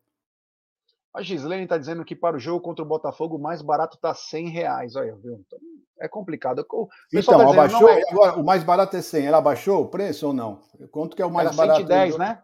[1.12, 4.14] A Gislene está dizendo que para o jogo contra o Botafogo o mais barato está
[4.14, 4.96] 100 reais.
[4.96, 5.44] Olha, viu?
[5.44, 5.60] Então,
[6.00, 6.64] é complicado.
[6.72, 8.04] O então, tá abaixou, é...
[8.08, 9.26] agora, o mais barato é 100.
[9.26, 10.62] Ela abaixou o preço ou não?
[10.92, 11.80] Quanto que é o mais Era barato?
[11.80, 12.20] 110, do...
[12.20, 12.44] né?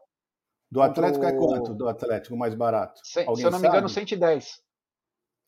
[0.72, 1.76] Do Atlético é quanto?
[1.76, 3.00] Do Atlético, o mais barato?
[3.04, 4.60] Se, se eu não me engano, 110.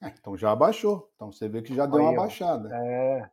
[0.04, 1.10] É, então já abaixou.
[1.16, 2.70] Então você vê que já deu Aí, uma baixada.
[2.72, 3.28] É.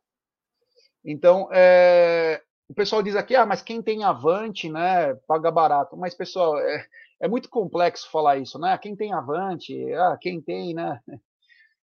[1.05, 5.95] Então, é o pessoal diz aqui, ah, mas quem tem Avante, né, paga barato.
[5.95, 6.85] Mas, pessoal, é,
[7.21, 8.77] é muito complexo falar isso, né?
[8.77, 10.99] Quem tem Avante, ah, quem tem, né?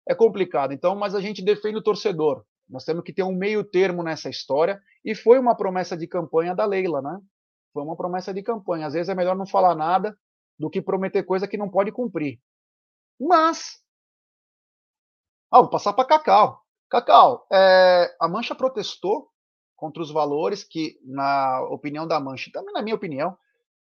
[0.05, 0.73] É complicado.
[0.73, 2.43] Então, mas a gente defende o torcedor.
[2.69, 4.77] Nós temos que ter um meio termo nessa história.
[5.05, 7.21] E foi uma promessa de campanha da Leila, né?
[7.71, 8.88] Foi uma promessa de campanha.
[8.88, 10.13] Às vezes é melhor não falar nada
[10.59, 12.38] do que prometer coisa que não pode cumprir.
[13.17, 13.79] Mas.
[15.49, 16.59] Ah, vou passar para Cacau.
[16.89, 19.29] Cacau, é, a Mancha protestou
[19.76, 23.38] contra os valores que, na opinião da Mancha, também na minha opinião,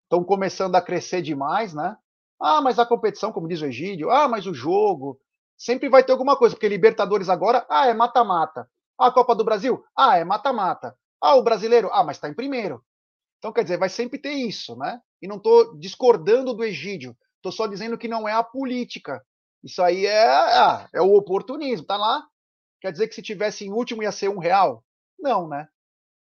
[0.03, 1.97] estão começando a crescer demais, né?
[2.39, 5.19] Ah, mas a competição, como diz o Egídio, ah, mas o jogo,
[5.57, 8.69] sempre vai ter alguma coisa, porque Libertadores agora, ah, é mata-mata.
[8.99, 10.95] Ah, a Copa do Brasil, ah, é mata-mata.
[11.21, 12.83] Ah, o brasileiro, ah, mas está em primeiro.
[13.39, 15.01] Então, quer dizer, vai sempre ter isso, né?
[15.21, 19.23] E não estou discordando do Egídio, estou só dizendo que não é a política.
[19.63, 22.23] Isso aí é, ah, é o oportunismo, tá lá.
[22.81, 24.83] Quer dizer que se tivesse em último ia ser um real?
[25.17, 25.67] Não, né?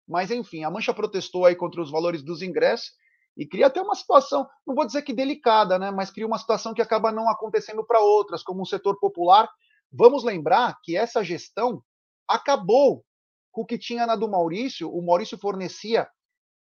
[0.09, 2.91] Mas, enfim, a Mancha protestou aí contra os valores dos ingressos
[3.37, 6.73] e cria até uma situação, não vou dizer que delicada, né, mas cria uma situação
[6.73, 9.47] que acaba não acontecendo para outras, como o setor popular.
[9.91, 11.81] Vamos lembrar que essa gestão
[12.27, 13.05] acabou
[13.51, 14.91] com o que tinha na do Maurício.
[14.91, 16.09] O Maurício fornecia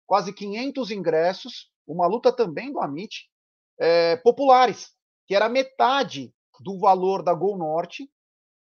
[0.07, 3.30] quase 500 ingressos, uma luta também do Amit,
[3.78, 4.90] é, populares,
[5.26, 8.11] que era metade do valor da Gol Norte,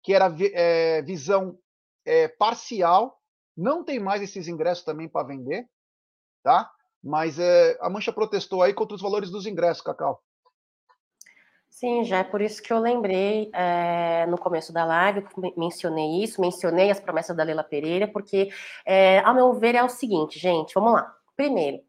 [0.03, 1.59] que era é, visão
[2.05, 3.18] é, parcial.
[3.57, 5.66] Não tem mais esses ingressos também para vender,
[6.42, 6.70] tá?
[7.02, 10.22] Mas é, a Mancha protestou aí contra os valores dos ingressos, Cacau.
[11.68, 15.26] Sim, já é por isso que eu lembrei é, no começo da live,
[15.57, 18.48] mencionei isso, mencionei as promessas da Leila Pereira, porque,
[18.84, 21.14] é, ao meu ver, é o seguinte, gente, vamos lá.
[21.36, 21.82] Primeiro,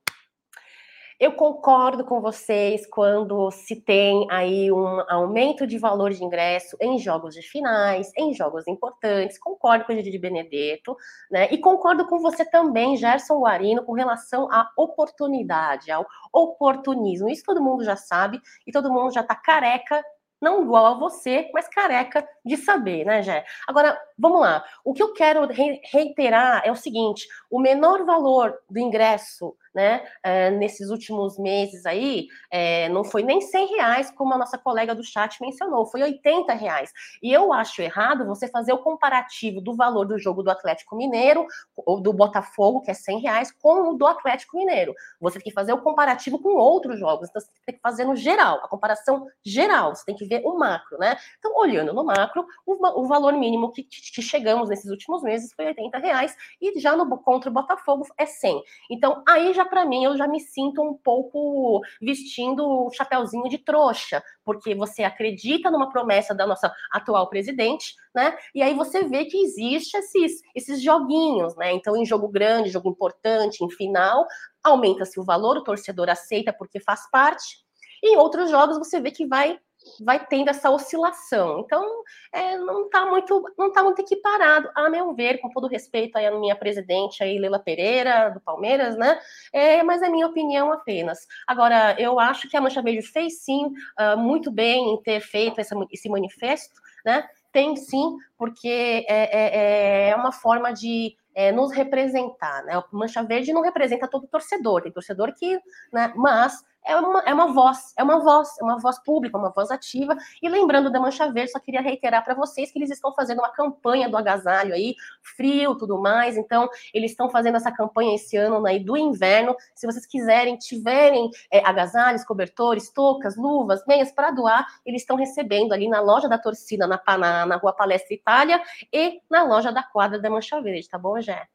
[1.19, 6.99] eu concordo com vocês quando se tem aí um aumento de valor de ingresso em
[6.99, 9.39] jogos de finais, em jogos importantes.
[9.39, 10.95] Concordo com o Didi Benedetto,
[11.31, 11.47] né?
[11.51, 17.29] E concordo com você também, Gerson Guarino, com relação à oportunidade, ao oportunismo.
[17.29, 20.03] Isso todo mundo já sabe e todo mundo já está careca
[20.39, 23.43] não igual a você, mas careca de saber, né, Jé?
[23.67, 24.63] Agora, vamos lá.
[24.83, 25.47] O que eu quero
[25.91, 32.27] reiterar é o seguinte: o menor valor do ingresso né, é, nesses últimos meses aí,
[32.49, 36.51] é, não foi nem 100 reais, como a nossa colega do chat mencionou, foi 80
[36.53, 36.91] reais.
[37.21, 41.45] E eu acho errado você fazer o comparativo do valor do jogo do Atlético Mineiro,
[41.75, 44.95] ou do Botafogo, que é 100 reais, com o do Atlético Mineiro.
[45.21, 48.15] Você tem que fazer o comparativo com outros jogos, então você tem que fazer no
[48.15, 51.17] geral, a comparação geral, você tem que ver o macro, né?
[51.37, 55.65] Então, olhando no macro, o, o valor mínimo que, que, chegamos nesses últimos meses foi
[55.67, 58.61] 80 reais, e já no contra o Botafogo é 100.
[58.91, 63.57] Então, aí já para mim eu já me sinto um pouco vestindo o chapéuzinho de
[63.57, 68.37] trouxa, porque você acredita numa promessa da nossa atual presidente, né?
[68.53, 71.73] E aí você vê que existe esses, esses joguinhos, né?
[71.73, 74.25] Então, em jogo grande, jogo importante, em final,
[74.63, 77.65] aumenta-se o valor, o torcedor aceita porque faz parte.
[78.03, 79.59] E em outros jogos você vê que vai
[80.01, 81.59] vai tendo essa oscilação.
[81.59, 81.83] Então,
[82.31, 86.31] é, não está muito, não tá muito equiparado, a meu ver, com todo respeito à
[86.31, 89.19] minha presidente aí, Leila Pereira, do Palmeiras, né?
[89.53, 91.27] É, mas é minha opinião apenas.
[91.45, 95.59] Agora, eu acho que a Mancha Verde fez sim uh, muito bem em ter feito
[95.59, 97.27] essa, esse manifesto, né?
[97.51, 102.79] Tem sim, porque é, é, é uma forma de é, nos representar, né?
[102.79, 105.59] O Mancha Verde não representa todo torcedor, tem torcedor que,
[105.93, 106.11] né?
[106.15, 109.69] Mas é uma, é uma voz, é uma voz, é uma voz pública, uma voz
[109.69, 110.15] ativa.
[110.41, 113.49] E lembrando da Mancha Verde, só queria reiterar para vocês que eles estão fazendo uma
[113.49, 116.37] campanha do agasalho aí, frio, tudo mais.
[116.37, 119.55] Então, eles estão fazendo essa campanha esse ano aí do inverno.
[119.75, 125.73] Se vocês quiserem, tiverem é, agasalhos, cobertores, toucas, luvas, meias para doar, eles estão recebendo
[125.73, 128.61] ali na loja da torcida, na, na, na Rua Palestra Itália
[128.93, 131.47] e na loja da quadra da Mancha Verde, tá bom, Jé?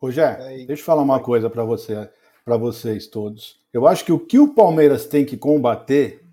[0.00, 2.10] Ô, Jé, deixa eu falar uma coisa para você
[2.44, 3.60] para vocês todos.
[3.72, 6.24] Eu acho que o que o Palmeiras tem que combater,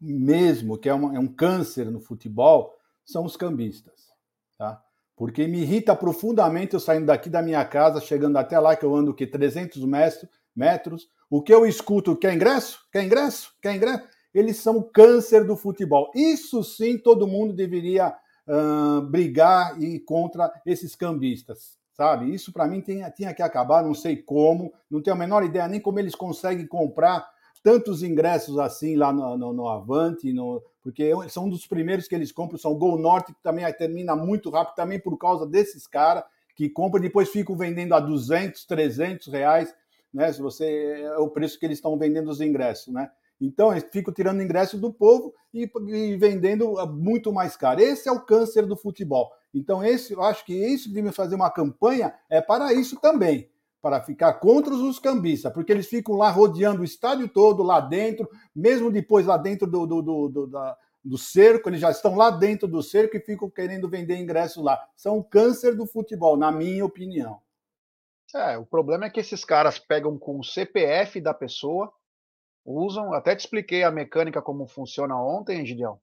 [0.00, 4.08] mesmo que é, uma, é um câncer no futebol, são os cambistas,
[4.56, 4.82] tá?
[5.16, 8.94] Porque me irrita profundamente eu saindo daqui da minha casa, chegando até lá, que eu
[8.94, 11.08] ando que 300 metros, metros.
[11.30, 12.80] O que eu escuto, quer ingresso?
[12.92, 13.52] Quer ingresso?
[13.62, 14.04] Quer ingresso?
[14.32, 16.10] Eles são o câncer do futebol.
[16.14, 18.14] Isso sim, todo mundo deveria
[18.48, 22.34] uh, brigar e contra esses cambistas sabe?
[22.34, 25.68] Isso para mim tinha, tinha que acabar, não sei como, não tenho a menor ideia
[25.68, 27.26] nem como eles conseguem comprar
[27.62, 32.14] tantos ingressos assim lá no, no, no Avante, no, porque são um dos primeiros que
[32.14, 35.86] eles compram, são o Gol Norte, que também termina muito rápido, também por causa desses
[35.86, 36.24] caras
[36.54, 39.74] que compram, depois ficam vendendo a 200, 300 reais,
[40.12, 40.30] né?
[40.32, 43.10] Se você é o preço que eles estão vendendo os ingressos, né?
[43.40, 47.80] Então, eles ficam tirando ingresso do povo e, e, vendendo muito mais caro.
[47.80, 49.32] Esse é o câncer do futebol.
[49.52, 53.48] Então, esse, eu acho que isso de me fazer uma campanha é para isso também,
[53.80, 58.28] para ficar contra os cambistas, porque eles ficam lá rodeando o estádio todo, lá dentro,
[58.54, 62.30] mesmo depois lá dentro do, do, do, do, da, do cerco, eles já estão lá
[62.30, 64.82] dentro do cerco e ficam querendo vender ingressos lá.
[64.96, 67.40] São o câncer do futebol, na minha opinião.
[68.34, 71.92] É, o problema é que esses caras pegam com o CPF da pessoa,
[72.64, 76.00] usam, até te expliquei a mecânica como funciona ontem, Gideão.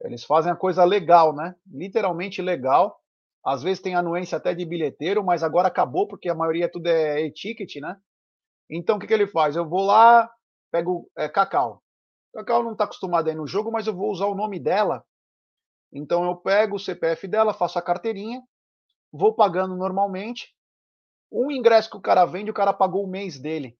[0.00, 1.54] Eles fazem a coisa legal, né?
[1.66, 2.98] Literalmente legal.
[3.44, 7.22] Às vezes tem anuência até de bilheteiro, mas agora acabou porque a maioria tudo é
[7.24, 7.96] e-ticket, né?
[8.70, 9.56] Então o que, que ele faz?
[9.56, 10.30] Eu vou lá,
[10.70, 11.82] pego é, Cacau.
[12.34, 15.04] Cacau não está acostumado aí no jogo, mas eu vou usar o nome dela.
[15.92, 18.42] Então eu pego o CPF dela, faço a carteirinha,
[19.12, 20.54] vou pagando normalmente.
[21.30, 23.76] Um ingresso que o cara vende, o cara pagou o mês dele.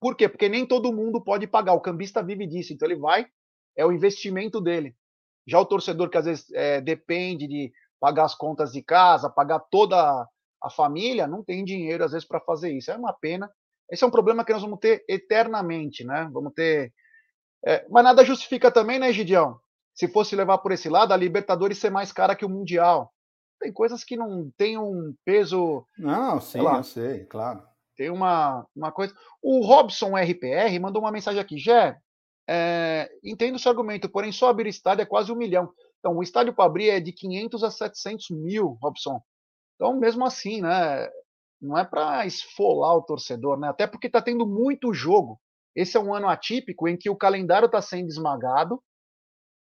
[0.00, 0.28] Por quê?
[0.28, 1.74] Porque nem todo mundo pode pagar.
[1.74, 2.72] O cambista vive disso.
[2.72, 3.26] Então ele vai,
[3.76, 4.94] é o investimento dele.
[5.46, 9.58] Já o torcedor que às vezes é, depende de pagar as contas de casa, pagar
[9.58, 10.26] toda
[10.62, 12.90] a família, não tem dinheiro às vezes para fazer isso.
[12.90, 13.50] É uma pena.
[13.90, 16.28] Esse é um problema que nós vamos ter eternamente, né?
[16.32, 16.92] Vamos ter.
[17.64, 19.58] É, mas nada justifica também, né, Gideão?
[19.94, 23.12] Se fosse levar por esse lado, a Libertadores ser mais cara que o Mundial.
[23.58, 25.84] Tem coisas que não tem um peso.
[25.98, 27.62] Não, sim, lá, eu sei, claro.
[27.98, 29.12] Tem uma, uma coisa.
[29.42, 31.58] O Robson RPR mandou uma mensagem aqui.
[31.58, 31.98] Jé,
[32.48, 35.72] é, entendo o seu argumento, porém só abrir estádio é quase um milhão.
[35.98, 39.20] Então, o estádio para abrir é de 500 a 700 mil, Robson.
[39.74, 41.10] Então, mesmo assim, né,
[41.60, 43.68] não é para esfolar o torcedor, né?
[43.68, 45.40] Até porque está tendo muito jogo.
[45.74, 48.80] Esse é um ano atípico em que o calendário está sendo esmagado,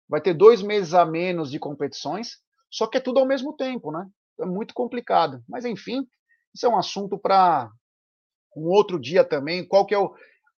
[0.07, 2.39] vai ter dois meses a menos de competições,
[2.71, 4.07] só que é tudo ao mesmo tempo, né?
[4.39, 5.43] É muito complicado.
[5.49, 6.07] Mas enfim,
[6.55, 7.71] isso é um assunto para
[8.57, 9.67] um outro dia também.
[9.67, 10.15] Qual que é o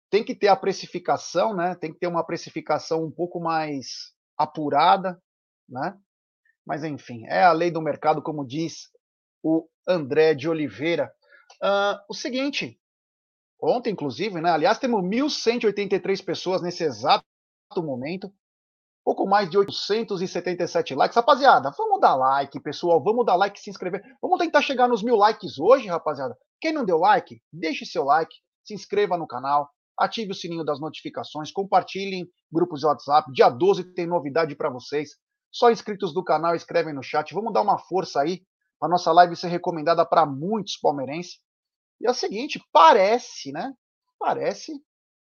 [0.10, 1.76] tem que ter a precificação, né?
[1.76, 5.22] Tem que ter uma precificação um pouco mais apurada,
[5.68, 5.96] né?
[6.66, 8.90] Mas enfim, é a lei do mercado, como diz
[9.44, 11.12] o André de Oliveira.
[11.62, 12.80] Uh, o seguinte,
[13.62, 14.50] ontem, inclusive, né?
[14.52, 17.26] Aliás, temos 1.183 pessoas nesse exato
[17.78, 18.34] momento.
[19.10, 21.16] Pouco mais de 877 likes.
[21.16, 23.04] Rapaziada, vamos dar like, pessoal.
[23.04, 24.04] Vamos dar like, se inscrever.
[24.22, 26.38] Vamos tentar chegar nos mil likes hoje, rapaziada.
[26.62, 28.32] Quem não deu like, deixe seu like,
[28.64, 33.32] se inscreva no canal, ative o sininho das notificações, compartilhem grupos de WhatsApp.
[33.34, 35.10] Dia 12 tem novidade para vocês.
[35.52, 37.34] Só inscritos do canal escrevem no chat.
[37.34, 38.44] Vamos dar uma força aí
[38.80, 41.40] para nossa live ser recomendada para muitos palmeirenses.
[42.00, 43.74] E é o seguinte, parece, né?
[44.20, 44.72] Parece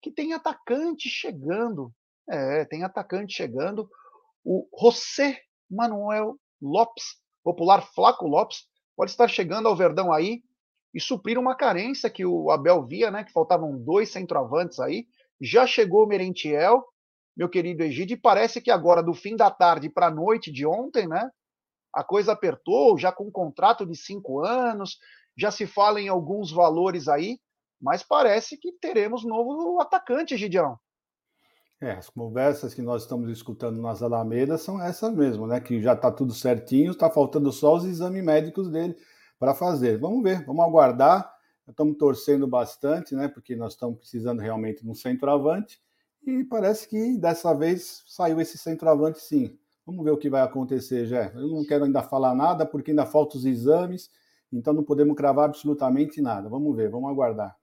[0.01, 1.93] que tem atacante chegando.
[2.29, 3.89] É, tem atacante chegando.
[4.43, 7.03] O José Manuel Lopes,
[7.43, 8.65] popular Flaco Lopes,
[8.95, 10.41] pode estar chegando ao Verdão aí
[10.93, 13.23] e suprir uma carência que o Abel via, né?
[13.23, 15.07] Que faltavam dois centroavantes aí.
[15.41, 16.85] Já chegou o Merentiel,
[17.35, 20.65] meu querido Egídio, e parece que agora, do fim da tarde para a noite de
[20.65, 21.29] ontem, né?
[21.93, 24.97] A coisa apertou, já com um contrato de cinco anos,
[25.37, 27.39] já se fala em alguns valores aí,
[27.81, 30.79] mas parece que teremos novo atacante, Gidião.
[31.83, 35.59] É, as conversas que nós estamos escutando nas Alamedas são essas mesmo, né?
[35.59, 38.95] Que já está tudo certinho, está faltando só os exames médicos dele
[39.37, 39.99] para fazer.
[39.99, 41.29] Vamos ver, vamos aguardar.
[41.67, 43.27] Estamos torcendo bastante, né?
[43.27, 45.81] Porque nós estamos precisando realmente de um centroavante.
[46.25, 49.59] E parece que dessa vez saiu esse centroavante sim.
[49.85, 51.33] Vamos ver o que vai acontecer, Jé.
[51.35, 54.09] Eu não quero ainda falar nada, porque ainda faltam os exames,
[54.53, 56.47] então não podemos cravar absolutamente nada.
[56.47, 57.57] Vamos ver, vamos aguardar.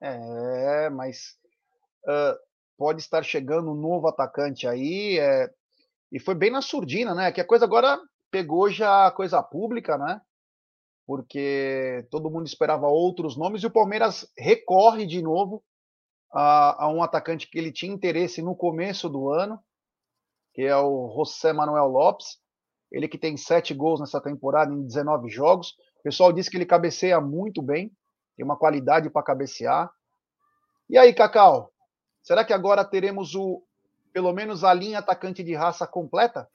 [0.00, 1.38] É, mas
[2.04, 2.38] uh,
[2.76, 5.18] pode estar chegando um novo atacante aí.
[5.18, 5.50] É,
[6.12, 7.32] e foi bem na surdina, né?
[7.32, 10.20] Que a coisa agora pegou já a coisa pública, né?
[11.06, 15.62] Porque todo mundo esperava outros nomes e o Palmeiras recorre de novo
[16.32, 19.60] a, a um atacante que ele tinha interesse no começo do ano
[20.52, 22.38] que é o José Manuel Lopes.
[22.90, 25.70] Ele que tem sete gols nessa temporada em 19 jogos.
[26.00, 27.92] O pessoal disse que ele cabeceia muito bem,
[28.36, 29.90] tem uma qualidade para cabecear.
[30.88, 31.72] E aí, Cacau,
[32.30, 33.60] será que agora teremos o
[34.12, 36.48] pelo menos a linha atacante de raça completa?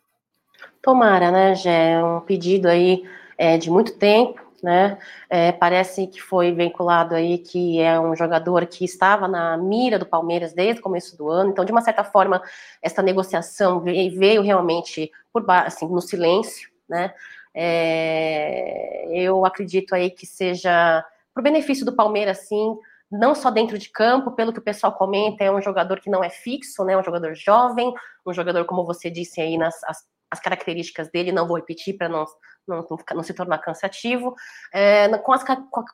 [0.81, 1.91] Tomara, né, Gé?
[1.91, 3.03] É um pedido aí
[3.37, 4.97] é, de muito tempo né?
[5.29, 10.05] É, parece que foi vinculado aí que é um jogador que estava na mira do
[10.05, 11.51] Palmeiras desde o começo do ano.
[11.51, 12.41] Então, de uma certa forma,
[12.81, 17.13] essa negociação veio, veio realmente por assim no silêncio, né?
[17.53, 22.75] É, eu acredito aí que seja para o benefício do Palmeiras, sim,
[23.11, 26.23] não só dentro de campo, pelo que o pessoal comenta, é um jogador que não
[26.23, 26.97] é fixo, né?
[26.97, 27.93] Um jogador jovem,
[28.25, 32.09] um jogador, como você disse aí nas as, as características dele, não vou repetir para
[32.09, 32.25] não
[32.67, 34.35] não, não, se tornar cansativo,
[34.73, 35.43] é, com as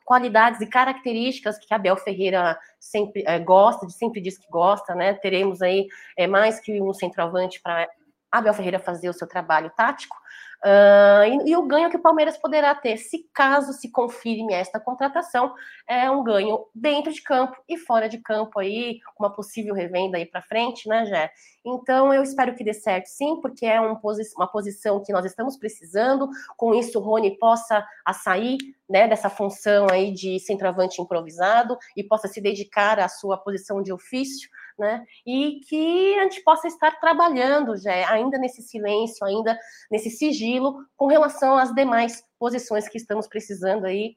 [0.04, 5.14] qualidades e características que Abel Ferreira sempre é, gosta, sempre diz que gosta, né?
[5.14, 5.86] Teremos aí
[6.16, 7.88] é, mais que um centroavante para
[8.32, 10.16] Abel Ferreira fazer o seu trabalho tático,
[10.64, 14.78] Uh, e, e, o ganho que o Palmeiras poderá ter, se caso se confirme esta
[14.78, 15.52] contratação,
[15.88, 20.24] é um ganho dentro de campo e fora de campo aí, uma possível revenda aí
[20.24, 21.32] para frente, né, Jé?
[21.64, 25.24] Então eu espero que dê certo sim, porque é um posi uma posição que nós
[25.24, 26.28] estamos precisando.
[26.56, 27.84] Com isso, o Rony possa
[28.22, 28.58] sair
[28.88, 33.92] né, dessa função aí de centroavante improvisado e possa se dedicar à sua posição de
[33.92, 34.48] ofício
[34.82, 35.06] né?
[35.24, 39.56] E que a gente possa estar trabalhando já ainda nesse silêncio, ainda
[39.90, 44.16] nesse sigilo, com relação às demais posições que estamos precisando aí,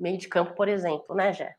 [0.00, 1.54] meio de campo, por exemplo, né, Jé?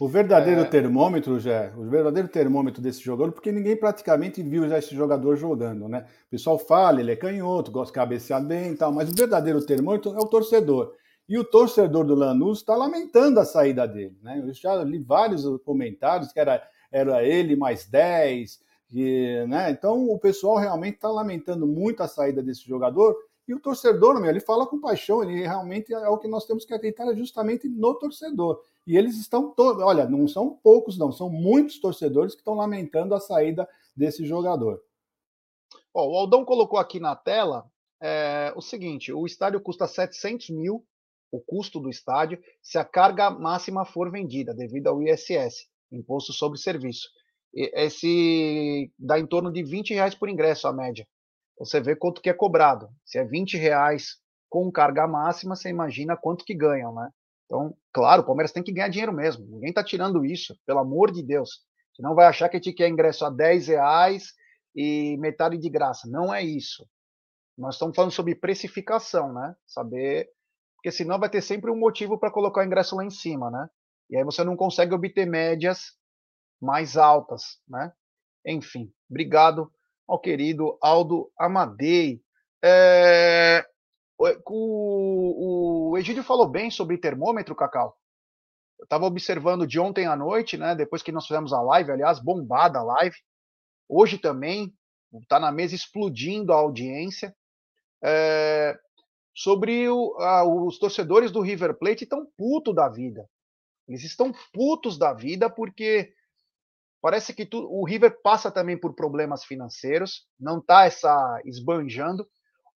[0.00, 0.64] O verdadeiro é...
[0.64, 5.88] termômetro, Jé, o verdadeiro termômetro desse jogador, porque ninguém praticamente viu já esse jogador jogando,
[5.88, 6.04] né?
[6.26, 9.64] O pessoal fala, ele é canhoto, gosta de cabecear bem e tal, mas o verdadeiro
[9.64, 10.94] termômetro é o torcedor.
[11.28, 14.42] E o torcedor do Lanús está lamentando a saída dele, né?
[14.44, 16.60] Eu já li vários comentários que era
[16.92, 18.60] era ele mais 10.
[18.92, 19.70] E, né?
[19.70, 23.16] Então o pessoal realmente está lamentando muito a saída desse jogador.
[23.48, 26.64] E o torcedor, meu, ele fala com paixão, ele realmente é o que nós temos
[26.64, 28.62] que acreditar é justamente no torcedor.
[28.86, 33.14] E eles estão todos, olha, não são poucos, não, são muitos torcedores que estão lamentando
[33.14, 34.80] a saída desse jogador.
[35.92, 37.66] Ó, o Aldão colocou aqui na tela
[38.00, 40.84] é, o seguinte: o estádio custa 700 mil,
[41.30, 46.58] o custo do estádio, se a carga máxima for vendida, devido ao ISS imposto sobre
[46.58, 47.08] serviço.
[47.54, 51.06] esse dá em torno de 20 reais por ingresso a média.
[51.58, 52.88] Você vê quanto que é cobrado.
[53.04, 54.16] Se é 20 reais
[54.48, 57.10] com carga máxima, você imagina quanto que ganham, né?
[57.46, 59.46] Então, claro, o Palmeiras tem que ganhar dinheiro mesmo.
[59.46, 61.60] Ninguém está tirando isso, pelo amor de Deus.
[61.94, 64.32] Senão vai achar que a gente quer ingresso a 10 reais
[64.74, 66.08] e metade de graça.
[66.08, 66.86] Não é isso.
[67.56, 69.54] Nós estamos falando sobre precificação, né?
[69.66, 70.28] Saber.
[70.76, 73.68] Porque senão vai ter sempre um motivo para colocar o ingresso lá em cima, né?
[74.12, 75.96] E aí você não consegue obter médias
[76.60, 77.90] mais altas, né?
[78.46, 79.72] Enfim, obrigado
[80.06, 82.20] ao querido Aldo Amadei.
[82.62, 83.64] É...
[84.18, 87.96] O, o Egídio falou bem sobre termômetro, Cacau.
[88.78, 90.74] Eu estava observando de ontem à noite, né?
[90.74, 93.16] Depois que nós fizemos a live, aliás, bombada a live.
[93.88, 94.74] Hoje também
[95.22, 97.34] está na mesa explodindo a audiência.
[98.04, 98.78] É,
[99.34, 103.26] sobre o, a, os torcedores do River Plate estão putos da vida.
[103.88, 106.12] Eles estão putos da vida porque
[107.00, 112.28] parece que tu, o River passa também por problemas financeiros, não está essa esbanjando.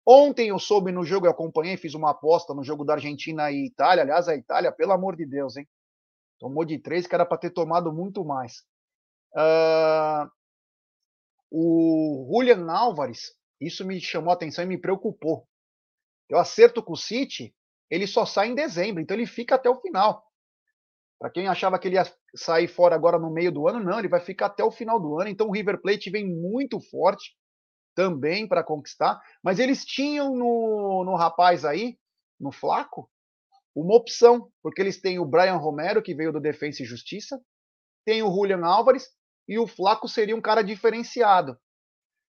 [0.05, 3.67] Ontem eu soube no jogo, eu acompanhei, fiz uma aposta no jogo da Argentina e
[3.67, 4.03] Itália.
[4.03, 5.67] Aliás, a Itália, pelo amor de Deus, hein?
[6.39, 8.63] Tomou de três, que era para ter tomado muito mais.
[9.33, 10.29] Uh,
[11.49, 15.47] o Julian Álvares, isso me chamou a atenção e me preocupou.
[16.27, 17.55] Eu acerto com o City,
[17.89, 20.25] ele só sai em dezembro, então ele fica até o final.
[21.23, 22.03] Para quem achava que ele ia
[22.35, 25.21] sair fora agora no meio do ano, não, ele vai ficar até o final do
[25.21, 25.29] ano.
[25.29, 27.33] Então o River Plate vem muito forte
[27.95, 31.97] também para conquistar, mas eles tinham no, no rapaz aí,
[32.37, 33.09] no Flaco,
[33.73, 37.39] uma opção, porque eles têm o Brian Romero, que veio do Defensa e Justiça,
[38.05, 39.07] tem o Julian Álvares,
[39.47, 41.57] e o Flaco seria um cara diferenciado.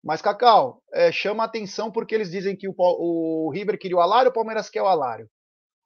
[0.03, 4.29] Mas, Cacau, é, chama atenção porque eles dizem que o, o River queria o Alário,
[4.29, 5.29] o Palmeiras quer o Alário.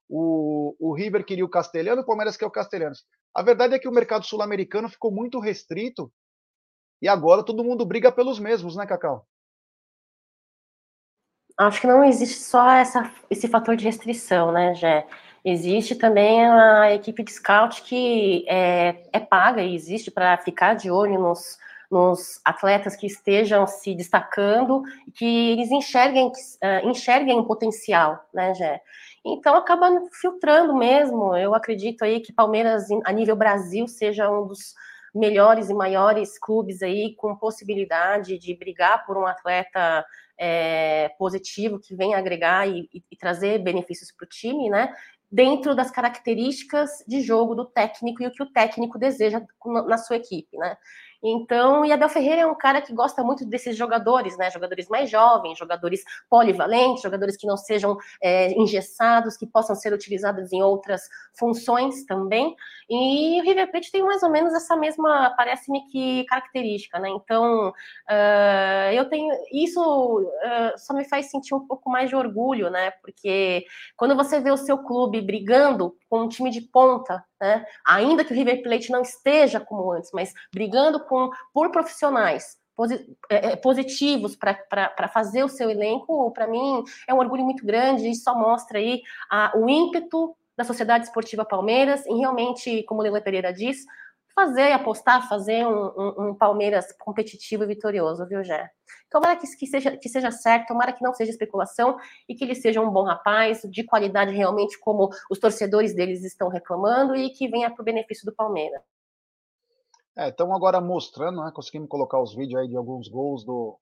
[0.09, 2.95] O, o River queria o Castelhano, o Palmeiras quer o Castelhano.
[3.33, 6.11] A verdade é que o mercado sul-americano ficou muito restrito
[7.01, 9.27] e agora todo mundo briga pelos mesmos, né, Cacau?
[11.57, 15.07] Acho que não existe só essa, esse fator de restrição, né, Jé?
[15.43, 20.91] Existe também a equipe de scout que é, é paga e existe para ficar de
[20.91, 21.57] olho nos,
[21.89, 28.53] nos atletas que estejam se destacando e que eles enxerguem, uh, enxerguem o potencial, né,
[28.53, 28.81] Jé?
[29.25, 29.89] Então acaba
[30.19, 31.35] filtrando mesmo.
[31.35, 34.73] Eu acredito aí que Palmeiras, a nível Brasil, seja um dos
[35.13, 40.05] melhores e maiores clubes aí com possibilidade de brigar por um atleta
[40.37, 44.93] é, positivo que venha agregar e, e, e trazer benefícios para o time, né?
[45.29, 49.41] Dentro das características de jogo do técnico e o que o técnico deseja
[49.87, 50.77] na sua equipe, né?
[51.23, 54.49] Então, e Abel Ferreira é um cara que gosta muito desses jogadores, né?
[54.51, 60.51] Jogadores mais jovens, jogadores polivalentes, jogadores que não sejam é, engessados, que possam ser utilizados
[60.53, 61.01] em outras
[61.37, 62.55] funções também.
[62.89, 67.09] E o River Plate tem mais ou menos essa mesma, parece-me que característica, né?
[67.09, 69.81] Então, uh, eu tenho isso
[70.21, 72.91] uh, só me faz sentir um pouco mais de orgulho, né?
[72.91, 73.65] Porque
[73.95, 77.65] quando você vê o seu clube brigando com um time de ponta, né?
[77.85, 82.57] Ainda que o River Plate não esteja como antes, mas brigando com por profissionais
[83.29, 88.07] é, é, positivos para fazer o seu elenco, para mim é um orgulho muito grande
[88.07, 89.01] e só mostra aí
[89.31, 93.83] a, o ímpeto da Sociedade Esportiva Palmeiras em realmente, como Lele Pereira diz,
[94.35, 98.69] fazer, apostar, fazer um, um, um, Palmeiras competitivo e vitorioso, viu, Jé?
[99.09, 101.97] Tomara que, que, seja, que seja certo, tomara que não seja especulação
[102.29, 106.49] e que ele seja um bom rapaz, de qualidade realmente como os torcedores deles estão
[106.49, 108.81] reclamando e que venha para o benefício do Palmeiras.
[110.17, 113.77] É, então agora mostrando, né, conseguimos colocar os vídeos aí de alguns gols do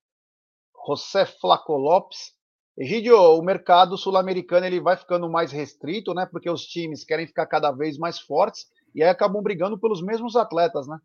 [0.86, 2.34] José Flaco Lopes.
[2.78, 7.46] Egidio, o mercado sul-americano ele vai ficando mais restrito, né, porque os times querem ficar
[7.46, 11.00] cada vez mais fortes e aí acabam brigando pelos mesmos atletas, né?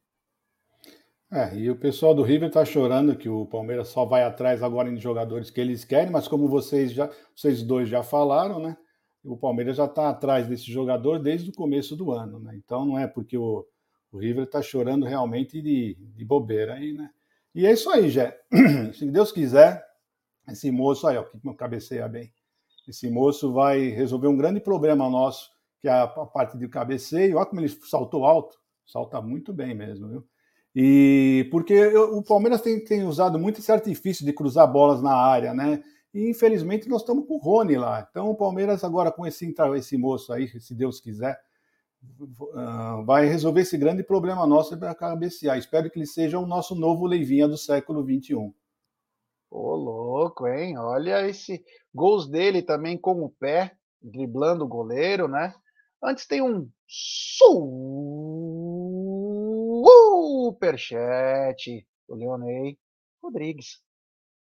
[1.33, 4.93] É, e o pessoal do River tá chorando que o Palmeiras só vai atrás agora
[4.93, 8.77] de jogadores que eles querem, mas como vocês já, vocês dois já falaram, né?
[9.23, 12.57] O Palmeiras já está atrás desse jogador desde o começo do ano, né?
[12.57, 13.65] Então não é porque o,
[14.13, 17.11] o River está chorando realmente de, de bobeira aí, né?
[17.55, 18.39] E é isso aí, Jé.
[18.95, 19.85] Se Deus quiser,
[20.49, 22.33] esse moço aí, ó, que meu cabeceia bem.
[22.89, 25.51] Esse moço vai resolver um grande problema nosso
[25.81, 27.37] que é a, parte de cabeceio.
[27.37, 28.57] Olha como ele saltou alto,
[28.87, 30.25] salta muito bem mesmo, viu?
[30.75, 35.15] E porque eu, o Palmeiras tem, tem, usado muito esse artifício de cruzar bolas na
[35.15, 35.83] área, né?
[36.15, 38.07] E infelizmente nós estamos com o Rony lá.
[38.09, 41.41] Então o Palmeiras agora com esse, esse moço aí, se Deus quiser,
[43.05, 45.59] vai resolver esse grande problema nosso para cabecear.
[45.59, 48.53] Espero que ele seja o nosso novo Leivinha do século XXI.
[49.51, 50.79] Ô, louco, hein?
[50.79, 55.55] Olha esse gols dele também com o pé, driblando o goleiro, né?
[56.03, 56.71] Antes tem um
[60.47, 62.79] superchat do Leonei
[63.23, 63.83] Rodrigues.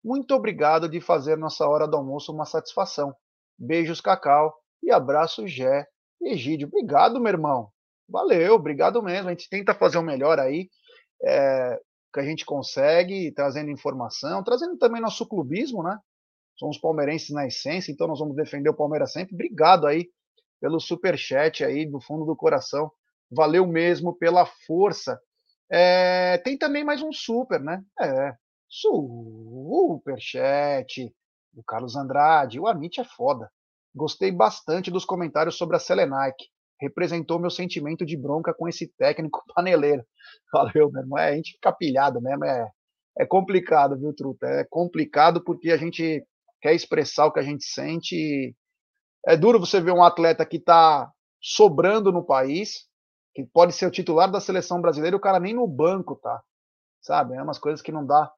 [0.03, 3.15] Muito obrigado de fazer nossa hora do almoço uma satisfação.
[3.59, 5.87] Beijos, Cacau, e abraço, Gé
[6.21, 6.69] Egídio.
[6.69, 7.71] Obrigado, meu irmão.
[8.09, 9.29] Valeu, obrigado mesmo.
[9.29, 10.69] A gente tenta fazer o melhor aí,
[11.23, 11.81] é,
[12.13, 15.99] que a gente consegue, trazendo informação, trazendo também nosso clubismo, né?
[16.57, 19.35] Somos palmeirenses na essência, então nós vamos defender o Palmeiras sempre.
[19.35, 20.09] Obrigado aí
[20.61, 22.91] pelo super chat aí do fundo do coração.
[23.31, 25.21] Valeu mesmo pela força.
[25.71, 27.83] É, tem também mais um super, né?
[28.01, 28.35] É,
[28.69, 31.13] super chat
[31.53, 32.61] do Carlos Andrade.
[32.61, 33.51] O Amit é foda.
[33.95, 36.37] Gostei bastante dos comentários sobre a Selenaik.
[36.81, 40.05] Representou meu sentimento de bronca com esse técnico paneleiro.
[40.53, 41.19] Valeu, meu irmão.
[41.19, 42.45] É, a gente fica pilhado mesmo.
[42.45, 42.69] É,
[43.19, 44.47] é complicado, viu, Truta?
[44.47, 46.25] É complicado porque a gente
[46.61, 48.55] quer expressar o que a gente sente.
[49.27, 52.89] É duro você ver um atleta que está sobrando no país,
[53.35, 56.43] que pode ser o titular da seleção brasileira, e o cara nem no banco tá.
[57.01, 57.37] Sabe?
[57.37, 58.31] É umas coisas que não dá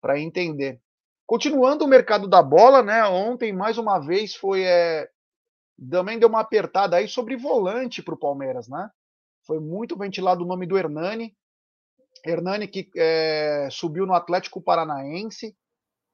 [0.00, 0.80] para entender.
[1.28, 3.04] Continuando o mercado da bola, né?
[3.04, 4.62] Ontem, mais uma vez, foi.
[4.62, 5.10] É,
[5.90, 8.90] também deu uma apertada aí sobre volante para o Palmeiras, né?
[9.46, 11.36] Foi muito ventilado o nome do Hernani.
[12.24, 15.54] Hernani que é, subiu no Atlético Paranaense.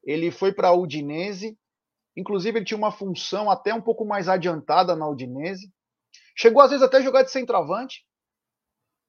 [0.03, 1.57] Ele foi para a Udinese.
[2.17, 5.73] Inclusive, ele tinha uma função até um pouco mais adiantada na Udinese.
[6.37, 8.05] Chegou, às vezes, até a jogar de centroavante.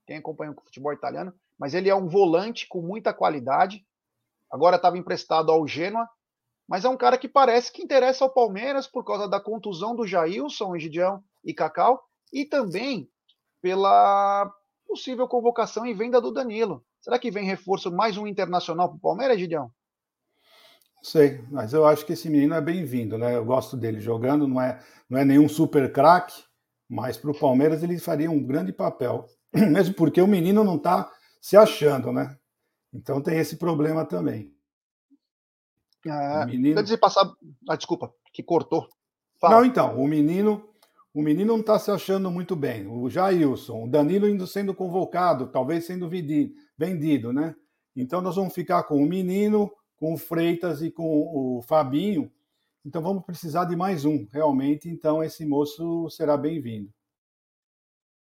[0.06, 1.34] Quem acompanha o futebol italiano.
[1.58, 3.84] Mas ele é um volante com muita qualidade
[4.52, 6.08] agora estava emprestado ao Genoa,
[6.68, 10.08] mas é um cara que parece que interessa ao Palmeiras por causa da contusão do
[10.08, 13.08] Jailson, Egidião e Cacau, e também
[13.62, 14.52] pela
[14.88, 16.84] possível convocação e venda do Danilo.
[17.02, 19.72] Será que vem reforço mais um internacional para o Palmeiras, Gideão?
[21.04, 23.36] Sei, mas eu acho que esse menino é bem-vindo, né?
[23.36, 26.44] Eu gosto dele jogando, não é, não é nenhum super craque,
[26.90, 31.12] mas para o Palmeiras ele faria um grande papel, mesmo porque o menino não está
[31.40, 32.36] se achando, né?
[32.96, 34.54] Então tem esse problema também.
[36.06, 36.80] É, menino...
[36.80, 37.30] Antes de passar.
[37.68, 38.88] Ah, desculpa, que cortou.
[39.40, 39.56] Fala.
[39.56, 40.70] Não, então, o menino.
[41.14, 42.88] O menino não está se achando muito bem.
[42.88, 46.10] O Jailson, o Danilo indo sendo convocado, talvez sendo
[46.78, 47.56] vendido, né?
[47.96, 52.30] Então nós vamos ficar com o menino, com o Freitas e com o Fabinho.
[52.86, 54.90] Então vamos precisar de mais um, realmente.
[54.90, 56.92] Então esse moço será bem-vindo.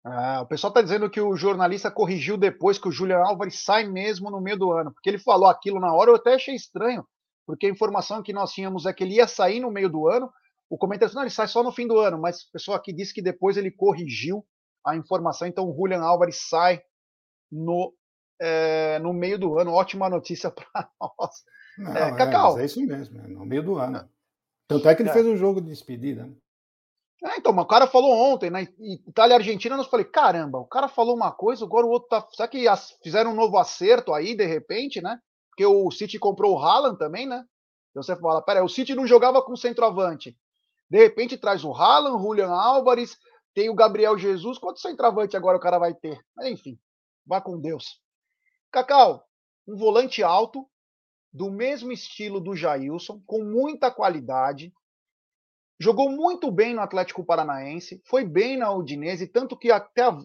[0.05, 3.85] Ah, o pessoal está dizendo que o jornalista corrigiu depois que o Julian Álvares sai
[3.85, 7.07] mesmo no meio do ano, porque ele falou aquilo na hora, eu até achei estranho,
[7.47, 10.31] porque a informação que nós tínhamos é que ele ia sair no meio do ano.
[10.69, 13.15] O comentário não, ele sai só no fim do ano, mas o pessoal aqui disse
[13.15, 14.45] que depois ele corrigiu
[14.85, 16.83] a informação, então o Julian Álvares sai
[17.51, 17.95] no,
[18.41, 19.73] é, no meio do ano.
[19.73, 21.45] Ótima notícia para nós.
[21.79, 22.59] Não, é, Cacau.
[22.59, 24.09] É, é isso mesmo, é no meio do ano.
[24.67, 25.13] Tanto é que ele é.
[25.13, 26.27] fez o um jogo de despedida.
[26.27, 26.35] Né?
[27.25, 30.89] É, então, o cara falou ontem, na Itália e Argentina, nós falei, caramba, o cara
[30.89, 32.27] falou uma coisa, agora o outro tá.
[32.33, 32.65] Será que
[33.03, 35.21] fizeram um novo acerto aí, de repente, né?
[35.51, 37.45] Porque o City comprou o Haaland também, né?
[37.91, 40.37] Então você fala, peraí, o City não jogava com centroavante.
[40.91, 43.17] De repente traz o Haaland, Julian Álvares,
[43.55, 44.59] tem o Gabriel Jesus.
[44.59, 46.19] Quanto centroavante agora o cara vai ter?
[46.35, 46.77] Mas, enfim,
[47.25, 48.01] vá com Deus.
[48.73, 49.25] Cacau,
[49.69, 50.67] um volante alto,
[51.33, 54.73] do mesmo estilo do Jailson, com muita qualidade,
[55.79, 60.19] jogou muito bem no Atlético Paranaense, foi bem na Udinese, tanto que até a,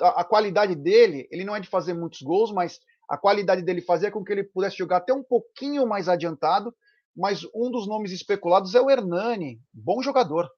[0.00, 3.80] a, a, qualidade dele, ele não é de fazer muitos gols, mas a qualidade dele
[3.80, 6.74] fazia com que ele pudesse jogar até um pouquinho mais adiantado.
[7.16, 10.48] Mas um dos nomes especulados é o Hernani, bom jogador.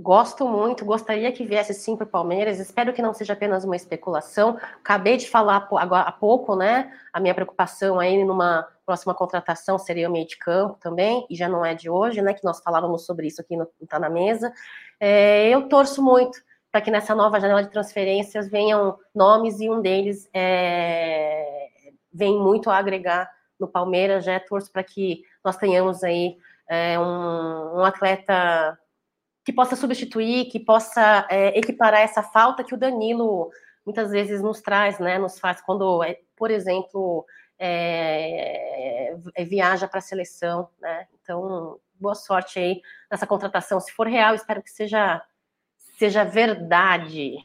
[0.00, 2.60] Gosto muito, gostaria que viesse sim para o Palmeiras.
[2.60, 4.56] Espero que não seja apenas uma especulação.
[4.76, 6.96] Acabei de falar há pouco, né?
[7.12, 11.46] A minha preocupação aí numa próxima contratação seria o meio de campo também, e já
[11.46, 12.32] não é de hoje, né?
[12.32, 14.50] Que nós falávamos sobre isso aqui no Tá na Mesa.
[14.98, 16.38] É, eu torço muito
[16.72, 21.68] para que nessa nova janela de transferências venham nomes e um deles é,
[22.10, 24.24] vem muito a agregar no Palmeiras.
[24.24, 28.78] Já torço para que nós tenhamos aí é, um, um atleta
[29.44, 33.50] que possa substituir, que possa é, equiparar essa falta que o Danilo
[33.84, 35.18] muitas vezes nos traz, né?
[35.18, 37.26] Nos faz quando, é, por exemplo,
[37.58, 41.08] é, é viaja para a seleção, né?
[41.20, 42.80] Então, boa sorte aí
[43.10, 43.80] nessa contratação.
[43.80, 45.22] Se for real, espero que seja
[45.98, 47.36] seja verdade.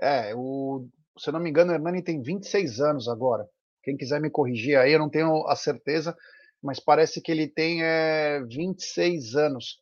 [0.00, 3.48] É, o, se eu não me engano, o Hernani tem 26 anos agora.
[3.82, 6.16] Quem quiser me corrigir aí, eu não tenho a certeza,
[6.60, 9.80] mas parece que ele tem é, 26 anos.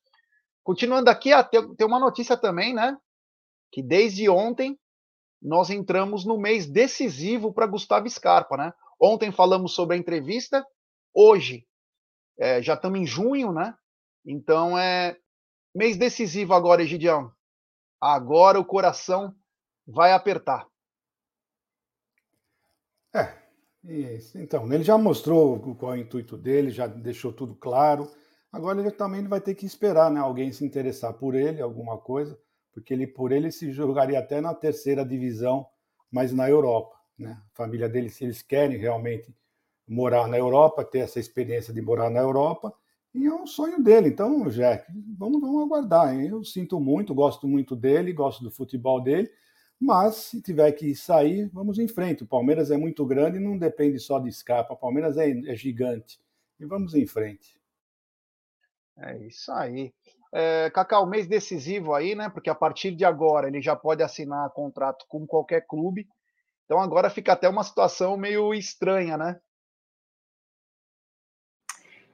[0.62, 2.96] Continuando aqui, ah, tem, tem uma notícia também, né?
[3.72, 4.78] Que desde ontem
[5.40, 8.72] nós entramos no mês decisivo para Gustavo Scarpa, né?
[9.00, 10.64] Ontem falamos sobre a entrevista,
[11.14, 11.66] hoje
[12.38, 13.74] é, já estamos em junho, né?
[14.24, 15.16] Então é
[15.74, 17.30] mês decisivo agora, Egidião.
[18.00, 19.34] Agora o coração
[19.86, 20.66] vai apertar.
[23.88, 24.36] Isso.
[24.38, 28.10] Então, ele já mostrou qual é o intuito dele, já deixou tudo claro.
[28.52, 30.18] Agora ele também vai ter que esperar, né?
[30.18, 32.38] Alguém se interessar por ele, alguma coisa,
[32.76, 35.66] porque ele por ele se jogaria até na terceira divisão,
[36.10, 37.40] mas na Europa, né?
[37.50, 39.34] A família dele, se eles querem realmente
[39.88, 42.70] morar na Europa, ter essa experiência de morar na Europa,
[43.14, 44.10] e é um sonho dele.
[44.10, 46.14] Então, Jack, vamos, vamos aguardar.
[46.14, 46.28] Hein?
[46.28, 49.30] Eu sinto muito, gosto muito dele, gosto do futebol dele,
[49.80, 52.24] mas se tiver que sair, vamos em frente.
[52.24, 54.74] O Palmeiras é muito grande não depende só de escapa.
[54.74, 56.20] O Palmeiras é, é gigante.
[56.60, 57.58] E vamos em frente.
[58.98, 59.94] É isso aí.
[60.38, 62.28] É, Cacau, mês decisivo aí, né?
[62.28, 66.06] Porque a partir de agora ele já pode assinar contrato com qualquer clube.
[66.66, 69.40] Então agora fica até uma situação meio estranha, né?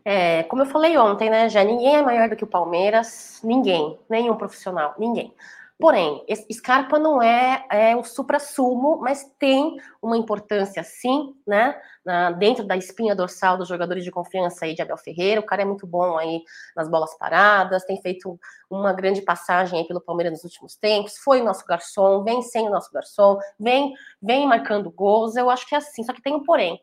[0.04, 3.98] É, como eu falei ontem, né, já ninguém é maior do que o Palmeiras, ninguém,
[4.08, 5.34] nenhum profissional, ninguém.
[5.82, 11.76] Porém, Scarpa não é, é o supra-sumo, mas tem uma importância sim, né?
[12.04, 15.40] Na, dentro da espinha dorsal dos jogadores de confiança aí de Abel Ferreira.
[15.40, 16.40] O cara é muito bom aí
[16.76, 18.38] nas bolas paradas, tem feito
[18.70, 21.18] uma grande passagem aí pelo Palmeiras nos últimos tempos.
[21.18, 23.92] Foi nosso garçom, vem sendo nosso garçom, vem,
[24.22, 25.34] vem marcando gols.
[25.34, 26.80] Eu acho que é assim, só que tem um porém.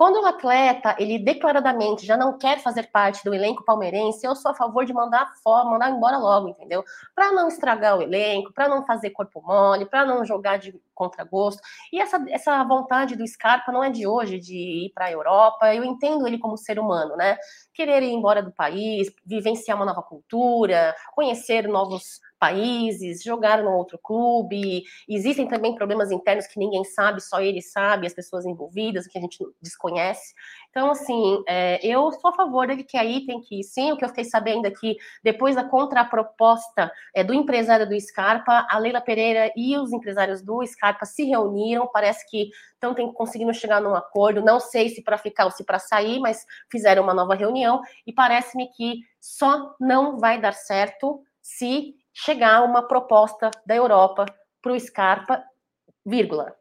[0.00, 4.50] Quando o atleta, ele declaradamente já não quer fazer parte do elenco palmeirense, eu sou
[4.50, 6.82] a favor de mandar fora, mandar embora logo, entendeu?
[7.14, 11.60] Para não estragar o elenco, para não fazer corpo mole, para não jogar de contragosto.
[11.92, 15.74] E essa, essa vontade do Scarpa não é de hoje, de ir para a Europa.
[15.74, 17.36] Eu entendo ele como ser humano, né?
[17.74, 23.98] Querer ir embora do país, vivenciar uma nova cultura, conhecer novos países, jogar no outro
[24.02, 24.82] clube.
[25.06, 29.20] Existem também problemas internos que ninguém sabe, só ele sabe, as pessoas envolvidas, que a
[29.20, 30.34] gente desconhece.
[30.70, 33.64] Então, assim, é, eu sou a favor dele que aí tem que ir.
[33.64, 38.00] Sim, o que eu fiquei sabendo é que depois da contraproposta é, do empresário do
[38.00, 41.90] Scarpa, a Leila Pereira e os empresários do Scarpa se reuniram.
[41.92, 44.40] Parece que estão conseguindo chegar num acordo.
[44.40, 48.12] Não sei se para ficar ou se para sair, mas fizeram uma nova reunião e
[48.12, 51.94] parece-me que só não vai dar certo se
[52.24, 54.26] chegar uma proposta da Europa
[54.60, 55.42] para o Scarpa,
[56.04, 56.54] vírgula.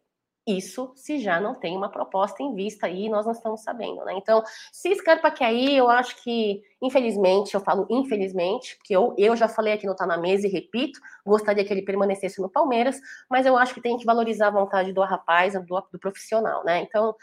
[0.48, 4.14] Isso se já não tem uma proposta em vista aí, nós não estamos sabendo, né?
[4.15, 4.41] Então,
[4.72, 9.48] se Scarpa quer ir, eu acho que, infelizmente, eu falo infelizmente, porque eu, eu já
[9.48, 12.99] falei aqui no Tá na Mesa e repito, gostaria que ele permanecesse no Palmeiras,
[13.30, 16.81] mas eu acho que tem que valorizar a vontade do rapaz, do, do profissional, né?
[16.81, 17.14] Então,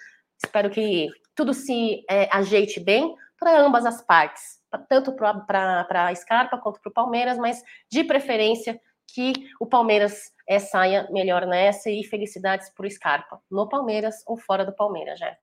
[0.45, 6.59] espero que tudo se é, ajeite bem para ambas as partes tanto para a Scarpa
[6.59, 12.05] quanto para o Palmeiras, mas de preferência que o Palmeiras é, saia melhor nessa e
[12.05, 15.37] felicidades para o Scarpa, no Palmeiras ou fora do Palmeiras, já.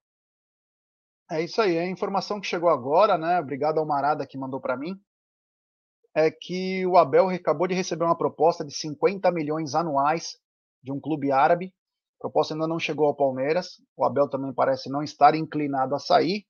[1.32, 3.40] É isso aí, a informação que chegou agora, né?
[3.40, 5.00] Obrigado ao Marada que mandou para mim.
[6.16, 10.38] É que o Abel acabou de receber uma proposta de 50 milhões anuais
[10.84, 11.74] de um clube árabe.
[12.20, 13.82] A proposta ainda não chegou ao Palmeiras.
[13.98, 16.46] O Abel também parece não estar inclinado a sair.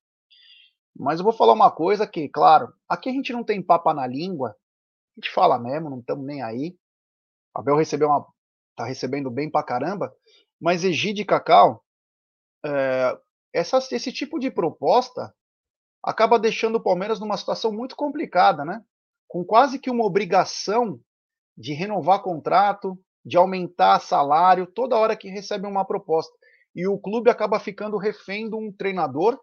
[0.95, 4.05] Mas eu vou falar uma coisa que, claro, aqui a gente não tem papa na
[4.05, 6.77] língua, a gente fala mesmo, não estamos nem aí.
[7.55, 8.25] Abel recebeu uma,
[8.75, 10.13] tá recebendo bem pra caramba,
[10.59, 11.83] mas Egide e Cacau,
[12.65, 13.17] é,
[13.53, 15.33] essa, esse tipo de proposta
[16.03, 18.83] acaba deixando o Palmeiras numa situação muito complicada, né?
[19.27, 20.99] Com quase que uma obrigação
[21.57, 26.35] de renovar contrato, de aumentar salário toda hora que recebe uma proposta.
[26.75, 29.39] E o clube acaba ficando refém de um treinador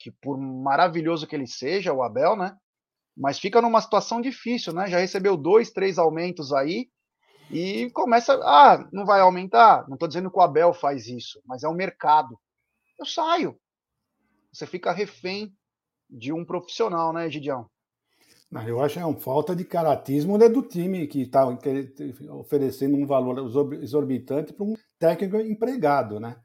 [0.00, 2.56] que por maravilhoso que ele seja, o Abel, né?
[3.14, 4.86] Mas fica numa situação difícil, né?
[4.88, 6.88] Já recebeu dois, três aumentos aí
[7.50, 9.86] e começa, ah, não vai aumentar.
[9.86, 12.38] Não estou dizendo que o Abel faz isso, mas é o mercado.
[12.98, 13.60] Eu saio.
[14.50, 15.54] Você fica refém
[16.08, 17.68] de um profissional, né, Gidião?
[18.50, 21.46] Não, eu acho que é uma falta de caratismo né, do time que está
[22.30, 23.38] oferecendo um valor
[23.80, 26.36] exorbitante para um técnico empregado, né?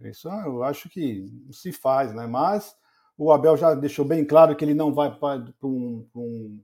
[0.00, 2.26] Isso eu acho que se faz, né?
[2.26, 2.76] Mas
[3.18, 6.60] o Abel já deixou bem claro que ele não vai para um, um,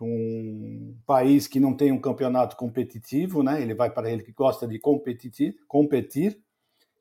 [0.00, 3.60] um, país que não tem um campeonato competitivo, né?
[3.60, 6.40] Ele vai para ele que gosta de competir, competir.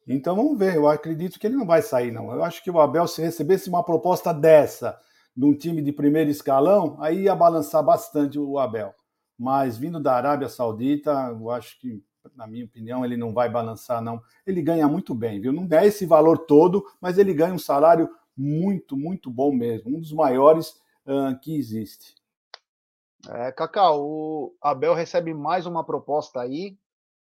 [0.08, 0.76] Então vamos ver.
[0.76, 2.32] Eu acredito que ele não vai sair, não.
[2.34, 5.00] Eu acho que o Abel, se recebesse uma proposta dessa
[5.38, 8.94] de um time de primeiro escalão, aí ia balançar bastante o Abel.
[9.38, 12.04] Mas vindo da Arábia Saudita, eu acho que,
[12.36, 14.20] na minha opinião, ele não vai balançar, não.
[14.46, 15.54] Ele ganha muito bem, viu?
[15.54, 18.10] Não é esse valor todo, mas ele ganha um salário
[18.40, 22.16] muito, muito bom mesmo, um dos maiores uh, que existe.
[23.28, 26.78] É, Cacau, o Abel recebe mais uma proposta aí,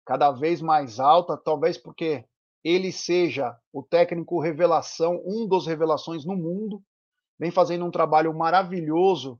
[0.05, 2.25] cada vez mais alta, talvez porque
[2.63, 6.83] ele seja o técnico revelação, um dos revelações no mundo,
[7.39, 9.39] vem fazendo um trabalho maravilhoso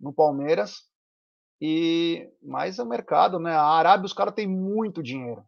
[0.00, 0.88] no Palmeiras.
[1.60, 3.52] E mais o mercado, né?
[3.52, 5.44] A Arábia, os caras têm muito dinheiro.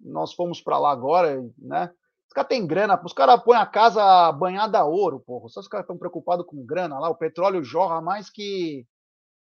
[0.00, 1.92] Nós fomos para lá agora, né?
[2.34, 5.48] Caras têm grana, os caras põem a casa banhada a ouro, porra.
[5.48, 8.86] Só os caras estão preocupados com grana lá, o petróleo jorra mais que,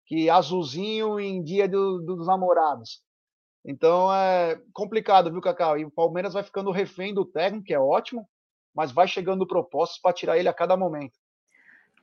[0.05, 3.01] que azulzinho em dia do, dos namorados.
[3.65, 5.77] Então é complicado, viu, Cacau?
[5.77, 8.27] E o Palmeiras vai ficando refém do técnico, que é ótimo,
[8.75, 11.13] mas vai chegando propostas para tirar ele a cada momento.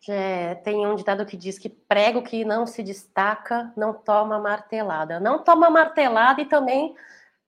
[0.09, 5.21] É, tem um ditado que diz que prego que não se destaca não toma martelada.
[5.21, 6.97] Não toma martelada e também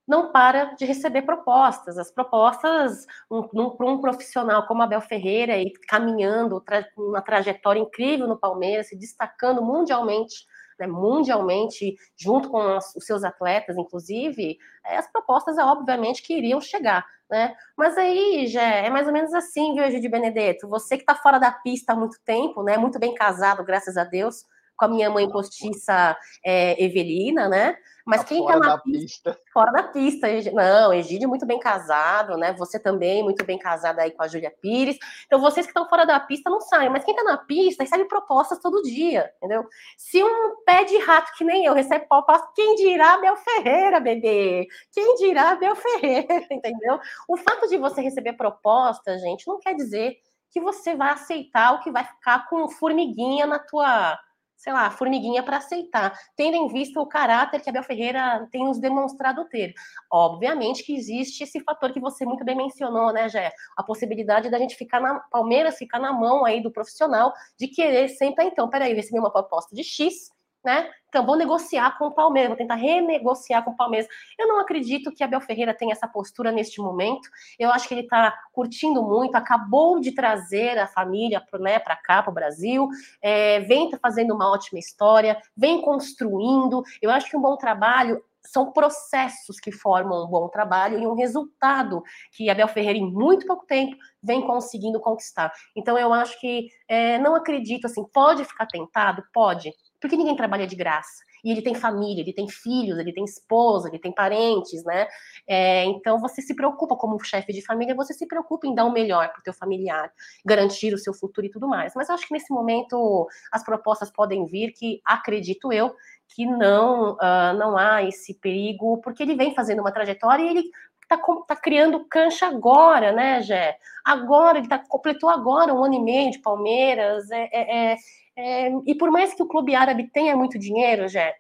[0.06, 1.98] não para de receber propostas.
[1.98, 7.80] As propostas um, um, para um profissional como Abel Ferreira e caminhando tra uma trajetória
[7.80, 10.46] incrível no Palmeiras, se destacando mundialmente
[10.78, 16.60] né, mundialmente, junto com as, os seus atletas, inclusive, é, as propostas, obviamente, que iriam
[16.60, 17.06] chegar.
[17.30, 17.54] Né?
[17.76, 20.68] Mas aí, já é mais ou menos assim, viu, Egidio Benedetto?
[20.68, 22.76] Você que está fora da pista há muito tempo, né?
[22.76, 24.44] Muito bem casado, graças a Deus,
[24.82, 27.76] com a minha mãe postiça é, Evelina, né?
[28.04, 30.26] Mas tá quem tá na pista, pista, Fora da pista.
[30.52, 32.52] Não, Egídio muito bem casado, né?
[32.54, 34.98] Você também muito bem casada aí com a Júlia Pires.
[35.24, 36.90] Então, vocês que estão fora da pista não saem.
[36.90, 39.64] Mas quem tá na pista recebe propostas todo dia, entendeu?
[39.96, 44.66] Se um pé de rato que nem eu recebe propostas, quem dirá Bel Ferreira, bebê?
[44.92, 46.98] Quem dirá Bel Ferreira, entendeu?
[47.28, 50.16] O fato de você receber propostas, gente, não quer dizer
[50.50, 54.18] que você vai aceitar ou que vai ficar com formiguinha na tua
[54.62, 58.78] sei lá, formiguinha para aceitar, tendo em vista o caráter que Abel Ferreira tem nos
[58.78, 59.74] demonstrado ter.
[60.10, 63.52] Obviamente que existe esse fator que você muito bem mencionou, né, Jé?
[63.76, 68.08] A possibilidade da gente ficar na Palmeiras, ficar na mão aí do profissional, de querer
[68.10, 70.30] sempre, então, peraí, receber uma proposta de X,
[70.64, 70.90] né?
[71.08, 74.08] Então, vou negociar com o Palmeiras, vou tentar renegociar com o Palmeiras.
[74.38, 77.28] Eu não acredito que Abel Ferreira tenha essa postura neste momento.
[77.58, 82.22] Eu acho que ele está curtindo muito, acabou de trazer a família né, para cá,
[82.22, 82.88] para o Brasil,
[83.20, 86.82] é, vem tá fazendo uma ótima história, vem construindo.
[87.02, 91.14] Eu acho que um bom trabalho são processos que formam um bom trabalho e um
[91.14, 92.02] resultado
[92.32, 95.52] que Abel Ferreira, em muito pouco tempo, vem conseguindo conquistar.
[95.76, 99.22] Então, eu acho que é, não acredito assim, pode ficar tentado?
[99.32, 99.72] Pode
[100.02, 101.22] porque ninguém trabalha de graça.
[101.44, 105.06] E ele tem família, ele tem filhos, ele tem esposa, ele tem parentes, né?
[105.46, 108.92] É, então você se preocupa como chefe de família, você se preocupa em dar o
[108.92, 110.12] melhor para o teu familiar,
[110.44, 111.94] garantir o seu futuro e tudo mais.
[111.94, 115.94] Mas eu acho que nesse momento as propostas podem vir, que acredito eu
[116.34, 120.70] que não uh, não há esse perigo, porque ele vem fazendo uma trajetória e ele
[121.08, 123.76] tá, tá criando cancha agora, né, Jé?
[124.04, 127.30] Agora, ele tá, completou agora um ano e meio de Palmeiras.
[127.30, 127.96] É, é, é,
[128.36, 131.34] é, e por mais que o clube árabe tenha muito dinheiro, Jé,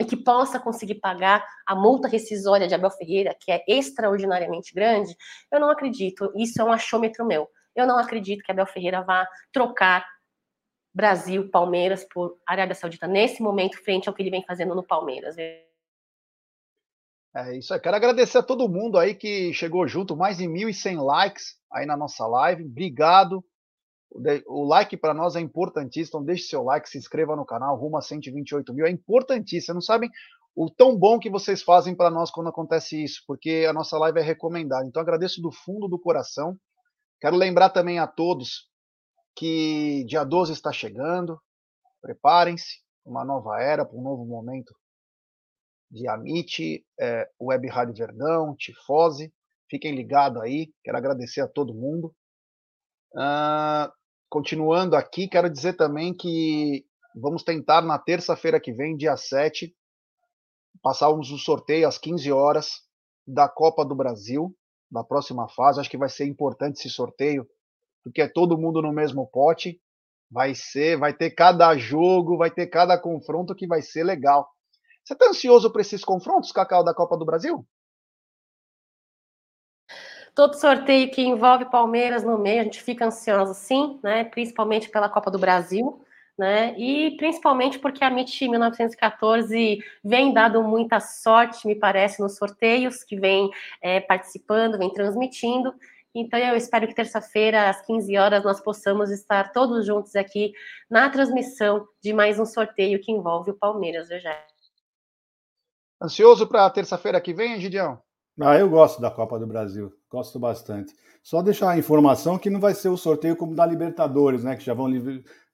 [0.00, 5.16] e que possa conseguir pagar a multa rescisória de Abel Ferreira, que é extraordinariamente grande,
[5.50, 6.30] eu não acredito.
[6.36, 7.48] Isso é um achômetro meu.
[7.74, 10.06] Eu não acredito que Abel Ferreira vá trocar
[10.94, 15.36] Brasil, Palmeiras por Arábia Saudita nesse momento, frente ao que ele vem fazendo no Palmeiras.
[15.38, 15.64] É
[17.54, 17.80] isso aí.
[17.80, 21.96] Quero agradecer a todo mundo aí que chegou junto, mais de 1.100 likes aí na
[21.96, 22.64] nossa live.
[22.64, 23.44] Obrigado.
[24.46, 26.18] O like para nós é importantíssimo.
[26.18, 28.86] Então, deixe seu like, se inscreva no canal, rumo a 128 mil.
[28.86, 29.74] É importantíssimo.
[29.74, 30.10] Não sabem
[30.54, 34.18] o tão bom que vocês fazem para nós quando acontece isso, porque a nossa live
[34.18, 34.86] é recomendada.
[34.86, 36.56] Então, agradeço do fundo do coração.
[37.20, 38.70] Quero lembrar também a todos
[39.34, 41.38] que dia 12 está chegando.
[42.00, 44.74] Preparem-se, uma nova era, para um novo momento
[45.90, 49.32] de Amit, é, Web Rádio Verdão, Tifose.
[49.68, 50.72] Fiquem ligados aí.
[50.82, 52.14] Quero agradecer a todo mundo.
[53.16, 53.90] Uh,
[54.28, 56.84] continuando aqui, quero dizer também que
[57.14, 59.74] vamos tentar na terça-feira que vem, dia 7,
[60.82, 62.82] passarmos o sorteio às 15 horas
[63.26, 64.54] da Copa do Brasil,
[64.90, 65.80] da próxima fase.
[65.80, 67.48] Acho que vai ser importante esse sorteio,
[68.04, 69.80] porque é todo mundo no mesmo pote.
[70.30, 74.46] Vai ser, vai ter cada jogo, vai ter cada confronto que vai ser legal.
[75.02, 77.66] Você está ansioso para esses confrontos, Cacau, da Copa do Brasil?
[80.36, 84.22] Todo sorteio que envolve Palmeiras no meio, a gente fica ansioso sim, né?
[84.22, 86.04] Principalmente pela Copa do Brasil,
[86.38, 86.78] né?
[86.78, 93.18] E principalmente porque a MIT 1914 vem dado muita sorte, me parece, nos sorteios que
[93.18, 93.50] vem
[93.80, 95.74] é, participando, vem transmitindo.
[96.14, 100.52] Então eu espero que terça-feira, às 15 horas, nós possamos estar todos juntos aqui
[100.90, 104.20] na transmissão de mais um sorteio que envolve o Palmeiras, viu,
[106.02, 108.04] Ansioso para terça-feira que vem, Gideão?
[108.38, 110.94] Ah, eu gosto da Copa do Brasil, gosto bastante.
[111.22, 114.56] Só deixar a informação que não vai ser o sorteio como da Libertadores, né?
[114.56, 114.90] Que já vão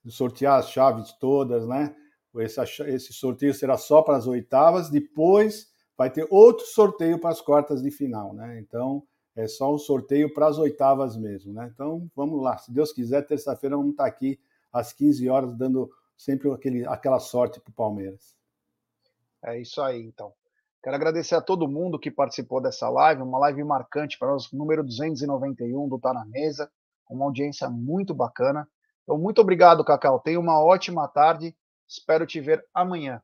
[0.09, 1.95] sortear as chaves todas, né?
[2.35, 7.83] Esse, sorteio será só para as oitavas, depois vai ter outro sorteio para as quartas
[7.83, 8.59] de final, né?
[8.59, 9.05] Então
[9.37, 11.71] é só um sorteio para as oitavas mesmo, né?
[11.73, 14.41] Então vamos lá, se Deus quiser, terça-feira vamos estar aqui
[14.73, 18.35] às 15 horas, dando sempre aquele, aquela sorte para o Palmeiras.
[19.41, 20.33] É isso aí, então.
[20.83, 24.83] Quero agradecer a todo mundo que participou dessa live, uma live marcante para nós, número
[24.83, 26.69] 291 do Tá na Mesa,
[27.09, 28.67] uma audiência muito bacana.
[29.05, 30.19] Então, muito obrigado, Cacau.
[30.19, 31.55] Tenha uma ótima tarde.
[31.89, 33.23] Espero te ver amanhã.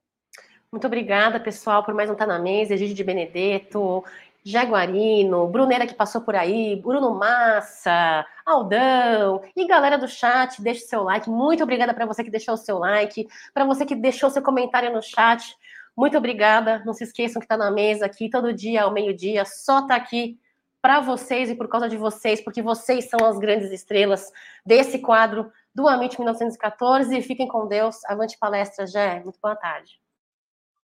[0.71, 2.75] Muito obrigada, pessoal, por mais um Tá na Mesa.
[2.75, 4.05] Egídio de Benedetto,
[4.45, 11.03] Jaguarino, Brunera que passou por aí, Bruno Massa, Aldão e galera do chat, deixe seu
[11.03, 11.29] like.
[11.29, 14.93] Muito obrigada para você que deixou o seu like, para você que deixou seu comentário
[14.93, 15.57] no chat.
[15.99, 16.81] Muito obrigada.
[16.85, 19.45] Não se esqueçam que está na mesa aqui todo dia ao meio-dia.
[19.45, 20.39] Só está aqui
[20.81, 24.31] para vocês e por causa de vocês, porque vocês são as grandes estrelas
[24.65, 27.21] desse quadro do Amit 1914.
[27.23, 28.05] Fiquem com Deus.
[28.05, 29.21] Avante palestra, Jé.
[29.25, 30.01] Muito boa tarde.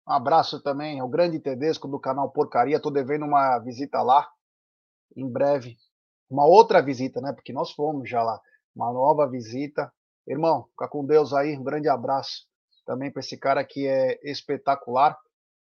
[0.07, 2.77] Um abraço também ao grande Tedesco do canal Porcaria.
[2.77, 4.31] Estou devendo uma visita lá
[5.17, 5.77] em breve.
[6.31, 7.33] Uma outra visita, né?
[7.33, 8.41] Porque nós fomos já lá.
[8.77, 9.93] Uma nova visita.
[10.25, 11.59] Irmão, fica com Deus aí.
[11.59, 12.49] Um grande abraço
[12.91, 15.17] também para esse cara que é espetacular.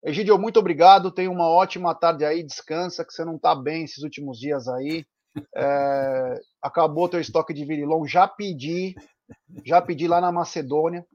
[0.01, 1.11] Egidio, muito obrigado.
[1.11, 2.41] Tenha uma ótima tarde aí.
[2.41, 5.05] Descansa, que você não está bem esses últimos dias aí.
[5.53, 8.07] É, acabou teu estoque de virilão.
[8.07, 8.95] Já pedi,
[9.65, 11.05] já pedi lá na Macedônia.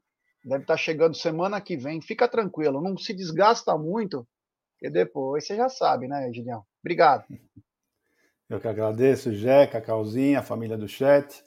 [0.44, 2.02] Deve estar tá chegando semana que vem.
[2.02, 4.28] Fica tranquilo, não se desgasta muito,
[4.78, 6.62] que depois você já sabe, né, Egidião?
[6.85, 7.24] Obrigado.
[8.51, 11.43] Eu que agradeço, Jeca, Cauzinha, a família do chat.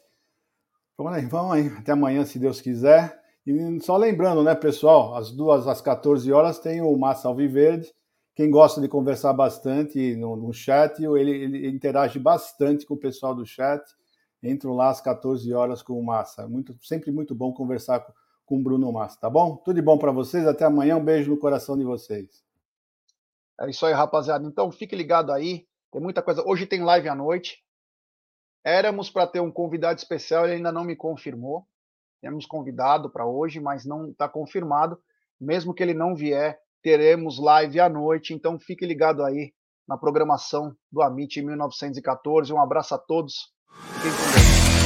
[0.98, 1.68] Vamos aí, vamos aí.
[1.68, 3.20] Até amanhã, se Deus quiser.
[3.50, 7.92] E só lembrando, né, pessoal, às duas às 14 horas tem o Massa Alviverde.
[8.36, 13.34] Quem gosta de conversar bastante no, no chat, ele, ele, interage bastante com o pessoal
[13.34, 13.84] do chat.
[14.44, 16.48] Entram lá às 14 horas com o Massa.
[16.48, 18.14] Muito, sempre muito bom conversar com,
[18.46, 19.56] com o Bruno Massa, tá bom?
[19.56, 20.46] Tudo de bom para vocês.
[20.46, 20.98] Até amanhã.
[20.98, 22.44] Um beijo no coração de vocês.
[23.60, 24.48] É isso aí, rapaziada.
[24.48, 25.66] Então fique ligado aí.
[25.92, 26.44] Tem muita coisa.
[26.46, 27.64] Hoje tem live à noite.
[28.64, 31.66] Éramos para ter um convidado especial, ele ainda não me confirmou.
[32.22, 34.98] Temos convidado para hoje, mas não está confirmado.
[35.40, 39.54] Mesmo que ele não vier, teremos live à noite, então fique ligado aí
[39.88, 42.54] na programação do Amit 1914.
[42.54, 43.52] Um abraço a todos.
[43.96, 44.78] Fiquem com Deus.